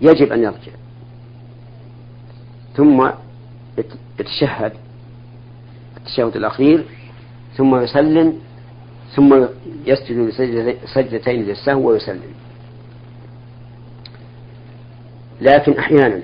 يجب 0.00 0.32
أن 0.32 0.42
يرجع 0.42 0.72
ثم 2.76 3.10
يتشهد 4.18 4.72
التشهد 5.96 6.36
الأخير 6.36 6.84
ثم 7.56 7.76
يسلم 7.76 8.38
ثم 9.14 9.44
يسجد 9.86 10.30
سجدتين 10.94 11.42
للسهو 11.42 11.90
ويسلم. 11.90 12.34
لكن 15.40 15.78
أحيانا 15.78 16.20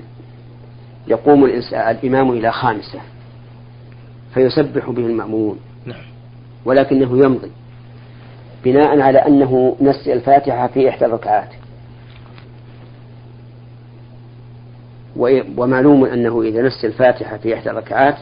يقوم 1.07 1.45
الإمام 1.73 2.31
إلى 2.31 2.51
خامسة 2.51 2.99
فيسبح 4.33 4.89
به 4.89 5.05
المأمون. 5.05 5.59
نعم. 5.85 6.01
ولكنه 6.65 7.25
يمضي 7.25 7.51
بناء 8.63 8.99
على 8.99 9.19
أنه 9.19 9.75
نسي 9.81 10.13
الفاتحة 10.13 10.67
في 10.67 10.89
إحدى 10.89 11.05
الركعات. 11.05 11.49
ومعلوم 15.57 16.05
أنه 16.05 16.41
إذا 16.41 16.61
نسي 16.61 16.87
الفاتحة 16.87 17.37
في 17.37 17.53
إحدى 17.53 17.69
الركعات 17.69 18.17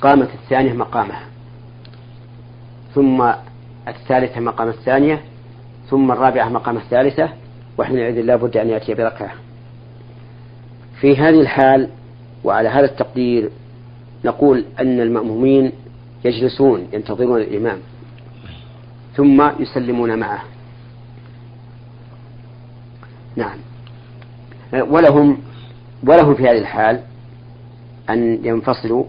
قامت 0.00 0.28
الثانية 0.34 0.72
مقامها. 0.72 1.22
ثم 2.98 3.32
الثالثة 3.88 4.40
مقام 4.40 4.68
الثانية 4.68 5.22
ثم 5.90 6.12
الرابعة 6.12 6.48
مقام 6.48 6.76
الثالثة 6.76 7.28
وحينئذ 7.78 8.20
لا 8.20 8.36
بد 8.36 8.56
أن 8.56 8.68
يأتي 8.68 8.94
بركعة. 8.94 9.30
في 11.00 11.16
هذه 11.16 11.40
الحال 11.40 11.88
وعلى 12.44 12.68
هذا 12.68 12.84
التقدير 12.84 13.50
نقول 14.24 14.64
أن 14.80 15.00
المأمومين 15.00 15.72
يجلسون 16.24 16.88
ينتظرون 16.92 17.40
الإمام 17.40 17.78
ثم 19.16 19.50
يسلمون 19.58 20.18
معه. 20.18 20.42
نعم. 23.36 23.58
ولهم 24.72 25.38
ولهم 26.06 26.34
في 26.34 26.42
هذه 26.42 26.58
الحال 26.58 27.00
أن 28.10 28.44
ينفصلوا 28.44 29.04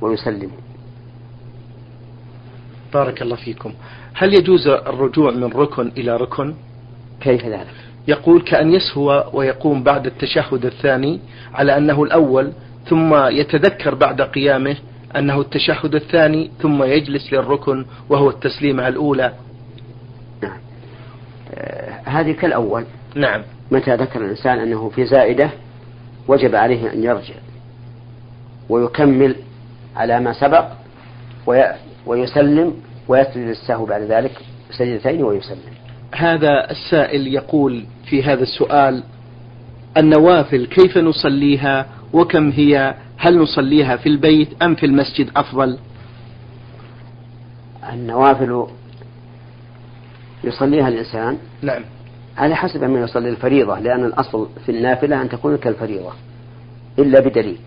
ويسلموا. 0.00 0.65
بارك 2.96 3.22
الله 3.22 3.36
فيكم. 3.36 3.72
هل 4.14 4.34
يجوز 4.34 4.66
الرجوع 4.68 5.30
من 5.30 5.44
ركن 5.44 5.92
إلى 5.96 6.16
ركن؟ 6.16 6.54
كيف 7.20 7.44
ذلك؟ 7.44 7.74
يقول 8.08 8.42
كأن 8.42 8.72
يسهو 8.72 9.30
ويقوم 9.32 9.82
بعد 9.82 10.06
التشهد 10.06 10.64
الثاني 10.64 11.20
على 11.54 11.76
أنه 11.76 12.02
الأول 12.02 12.52
ثم 12.88 13.14
يتذكر 13.14 13.94
بعد 13.94 14.20
قيامه 14.22 14.76
أنه 15.16 15.40
التشهد 15.40 15.94
الثاني 15.94 16.50
ثم 16.62 16.82
يجلس 16.82 17.32
للركن 17.32 17.86
وهو 18.08 18.30
التسليمة 18.30 18.88
الأولى. 18.88 19.32
نعم. 20.42 20.58
آه 21.54 22.00
هذه 22.04 22.32
كالأول. 22.32 22.84
نعم. 23.14 23.42
متى 23.70 23.96
ذكر 23.96 24.24
الإنسان 24.24 24.58
أنه 24.58 24.88
في 24.88 25.06
زائدة 25.06 25.50
وجب 26.28 26.54
عليه 26.54 26.92
أن 26.92 27.04
يرجع 27.04 27.34
ويكمل 28.68 29.36
على 29.96 30.20
ما 30.20 30.32
سبق 30.32 30.66
ويسلم 32.06 32.85
ويسجد 33.08 33.48
السهو 33.48 33.84
بعد 33.84 34.02
ذلك 34.02 34.32
سجدتين 34.70 35.24
ويسلم. 35.24 35.74
هذا 36.14 36.70
السائل 36.70 37.26
يقول 37.26 37.84
في 38.04 38.22
هذا 38.22 38.42
السؤال 38.42 39.02
النوافل 39.96 40.66
كيف 40.66 40.98
نصليها 40.98 41.86
وكم 42.12 42.50
هي؟ 42.50 42.94
هل 43.18 43.38
نصليها 43.38 43.96
في 43.96 44.08
البيت 44.08 44.62
أم 44.62 44.74
في 44.74 44.86
المسجد 44.86 45.30
أفضل؟ 45.36 45.78
النوافل 47.92 48.66
يصليها 50.44 50.88
الإنسان 50.88 51.38
نعم. 51.62 51.82
على 52.36 52.56
حسب 52.56 52.84
من 52.84 53.02
يصلي 53.02 53.28
الفريضة 53.28 53.78
لأن 53.78 54.04
الأصل 54.04 54.48
في 54.66 54.72
النافلة 54.72 55.22
أن 55.22 55.28
تكون 55.28 55.56
كالفريضة 55.56 56.12
إلا 56.98 57.20
بدليل. 57.20 57.58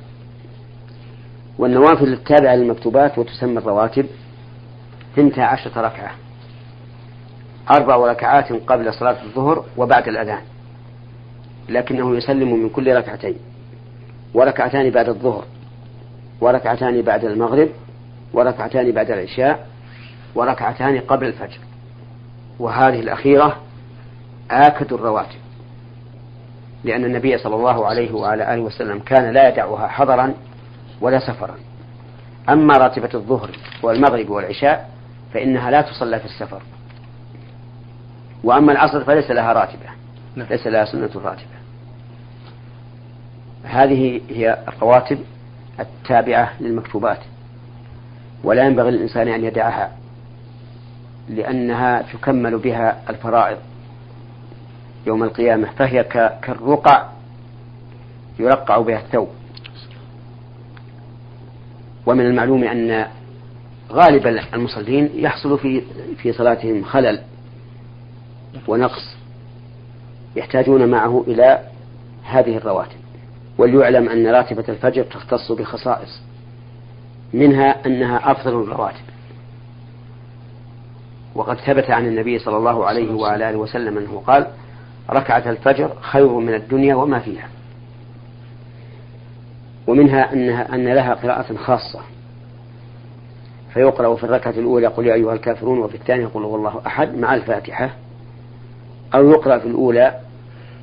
والنوافل 1.57 2.13
التابعة 2.13 2.55
للمكتوبات 2.55 3.17
وتسمى 3.17 3.57
الرواتب 3.57 4.05
ثنتا 5.15 5.41
عشرة 5.41 5.81
ركعة. 5.81 6.11
أربع 7.71 7.95
ركعات 7.95 8.53
قبل 8.53 8.93
صلاة 8.93 9.23
الظهر 9.23 9.65
وبعد 9.77 10.07
الأذان. 10.07 10.41
لكنه 11.69 12.15
يسلم 12.15 12.63
من 12.63 12.69
كل 12.69 12.95
ركعتين. 12.95 13.35
وركعتان 14.33 14.89
بعد 14.89 15.09
الظهر. 15.09 15.43
وركعتان 16.41 17.01
بعد 17.01 17.25
المغرب. 17.25 17.69
وركعتان 18.33 18.91
بعد 18.91 19.11
العشاء. 19.11 19.67
وركعتان 20.35 20.99
قبل 20.99 21.27
الفجر. 21.27 21.59
وهذه 22.59 22.99
الأخيرة 22.99 23.57
آكد 24.51 24.93
الرواتب. 24.93 25.39
لأن 26.83 27.05
النبي 27.05 27.37
صلى 27.37 27.55
الله 27.55 27.85
عليه 27.85 28.13
وعلى 28.13 28.53
آله 28.53 28.61
وسلم 28.61 28.99
كان 28.99 29.33
لا 29.33 29.49
يدعها 29.49 29.87
حضرا 29.87 30.33
ولا 31.01 31.19
سفرا. 31.19 31.55
أما 32.49 32.77
راتبة 32.77 33.09
الظهر 33.13 33.49
والمغرب 33.83 34.29
والعشاء 34.29 34.89
فإنها 35.33 35.71
لا 35.71 35.81
تصلى 35.81 36.19
في 36.19 36.25
السفر. 36.25 36.61
وأما 38.43 38.71
العصر 38.71 39.03
فليس 39.03 39.31
لها 39.31 39.53
راتبة. 39.53 39.89
نعم. 40.35 40.47
ليس 40.49 40.67
لها 40.67 40.85
سنة 40.85 41.11
راتبة. 41.15 41.59
هذه 43.63 44.21
هي 44.29 44.63
الرواتب 44.67 45.19
التابعة 45.79 46.53
للمكتوبات. 46.59 47.19
ولا 48.43 48.65
ينبغي 48.65 48.91
للإنسان 48.91 49.27
أن 49.27 49.43
يدعها 49.43 49.91
لأنها 51.29 52.01
تكمل 52.01 52.57
بها 52.57 53.01
الفرائض 53.09 53.57
يوم 55.07 55.23
القيامة. 55.23 55.69
فهي 55.71 56.03
كالرقع 56.41 57.07
يرقع 58.39 58.77
بها 58.77 58.99
الثوب. 58.99 59.29
ومن 62.05 62.25
المعلوم 62.25 62.63
أن 62.63 63.07
غالب 63.91 64.27
المصلين 64.53 65.09
يحصل 65.13 65.57
في 65.59 65.81
في 66.17 66.33
صلاتهم 66.33 66.83
خلل 66.83 67.21
ونقص 68.67 69.15
يحتاجون 70.35 70.89
معه 70.89 71.23
إلى 71.27 71.59
هذه 72.23 72.57
الرواتب. 72.57 72.99
وليعلم 73.57 74.09
أن 74.09 74.27
راتبة 74.27 74.63
الفجر 74.69 75.03
تختص 75.03 75.51
بخصائص 75.51 76.21
منها 77.33 77.85
أنها 77.85 78.31
أفضل 78.31 78.61
الرواتب. 78.61 79.03
وقد 81.35 81.57
ثبت 81.57 81.89
عن 81.89 82.07
النبي 82.07 82.39
صلى 82.39 82.57
الله 82.57 82.85
عليه 82.85 83.11
وعلى 83.13 83.49
آله 83.49 83.57
وسلم 83.57 83.97
أنه 83.97 84.23
قال 84.27 84.47
ركعة 85.09 85.49
الفجر 85.49 85.95
خير 86.01 86.33
من 86.33 86.53
الدنيا 86.53 86.95
وما 86.95 87.19
فيها. 87.19 87.49
ومنها 89.87 90.33
أنها 90.33 90.75
أن 90.75 90.87
لها 90.87 91.13
قراءة 91.13 91.55
خاصة. 91.55 91.99
فيقرأ 93.73 94.15
في 94.15 94.23
الركعة 94.23 94.51
الأولى 94.51 94.87
قل 94.87 95.07
يا 95.07 95.13
أيها 95.13 95.33
الكافرون 95.33 95.79
وفي 95.79 95.95
الثانية 95.95 96.27
قل 96.27 96.43
هو 96.43 96.55
الله 96.55 96.81
أحد 96.87 97.17
مع 97.17 97.35
الفاتحة 97.35 97.89
أو 99.15 99.29
يقرأ 99.29 99.57
في 99.59 99.67
الأولى 99.67 100.19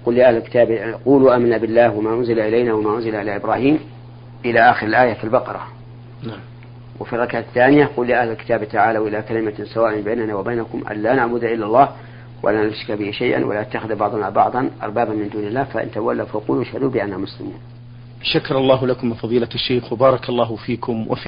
قل 0.06 0.18
يا 0.18 0.28
أهل 0.28 0.36
الكتاب 0.36 0.98
قولوا 1.04 1.36
آمنا 1.36 1.56
بالله 1.56 1.96
وما 1.96 2.14
أنزل 2.14 2.40
إلينا 2.40 2.74
وما 2.74 2.96
أنزل 2.96 3.14
إلى 3.14 3.36
إبراهيم 3.36 3.78
إلى 4.44 4.60
آخر 4.60 4.86
الآية 4.86 5.14
في 5.14 5.24
البقرة 5.24 5.66
نعم. 6.22 6.40
وفي 7.00 7.12
الركعة 7.12 7.40
الثانية 7.40 7.90
قل 7.96 8.10
يا 8.10 8.22
أهل 8.22 8.30
الكتاب 8.30 8.68
تعالوا 8.68 9.08
إلى 9.08 9.22
كلمة 9.22 9.64
سواء 9.74 10.00
بيننا 10.00 10.34
وبينكم 10.34 10.82
أن 10.90 11.02
لا 11.02 11.14
نعبد 11.14 11.44
إلا 11.44 11.66
الله 11.66 11.88
ولا 12.42 12.66
نشرك 12.66 12.98
به 12.98 13.10
شيئا 13.10 13.44
ولا 13.44 13.60
يتخذ 13.60 13.94
بعضنا 13.94 14.30
بعضا 14.30 14.70
أربابا 14.82 15.14
من 15.14 15.28
دون 15.28 15.46
الله 15.46 15.64
فإن 15.64 15.90
تولوا 15.90 16.26
فقولوا 16.26 16.62
اشهدوا 16.62 16.90
بأننا 16.90 17.16
مسلمون 17.16 17.58
شكر 18.22 18.58
الله 18.58 18.86
لكم 18.86 19.14
فضيلة 19.14 19.48
الشيخ 19.54 19.92
وبارك 19.92 20.28
الله 20.28 20.56
فيكم 20.56 21.06
وفي 21.08 21.24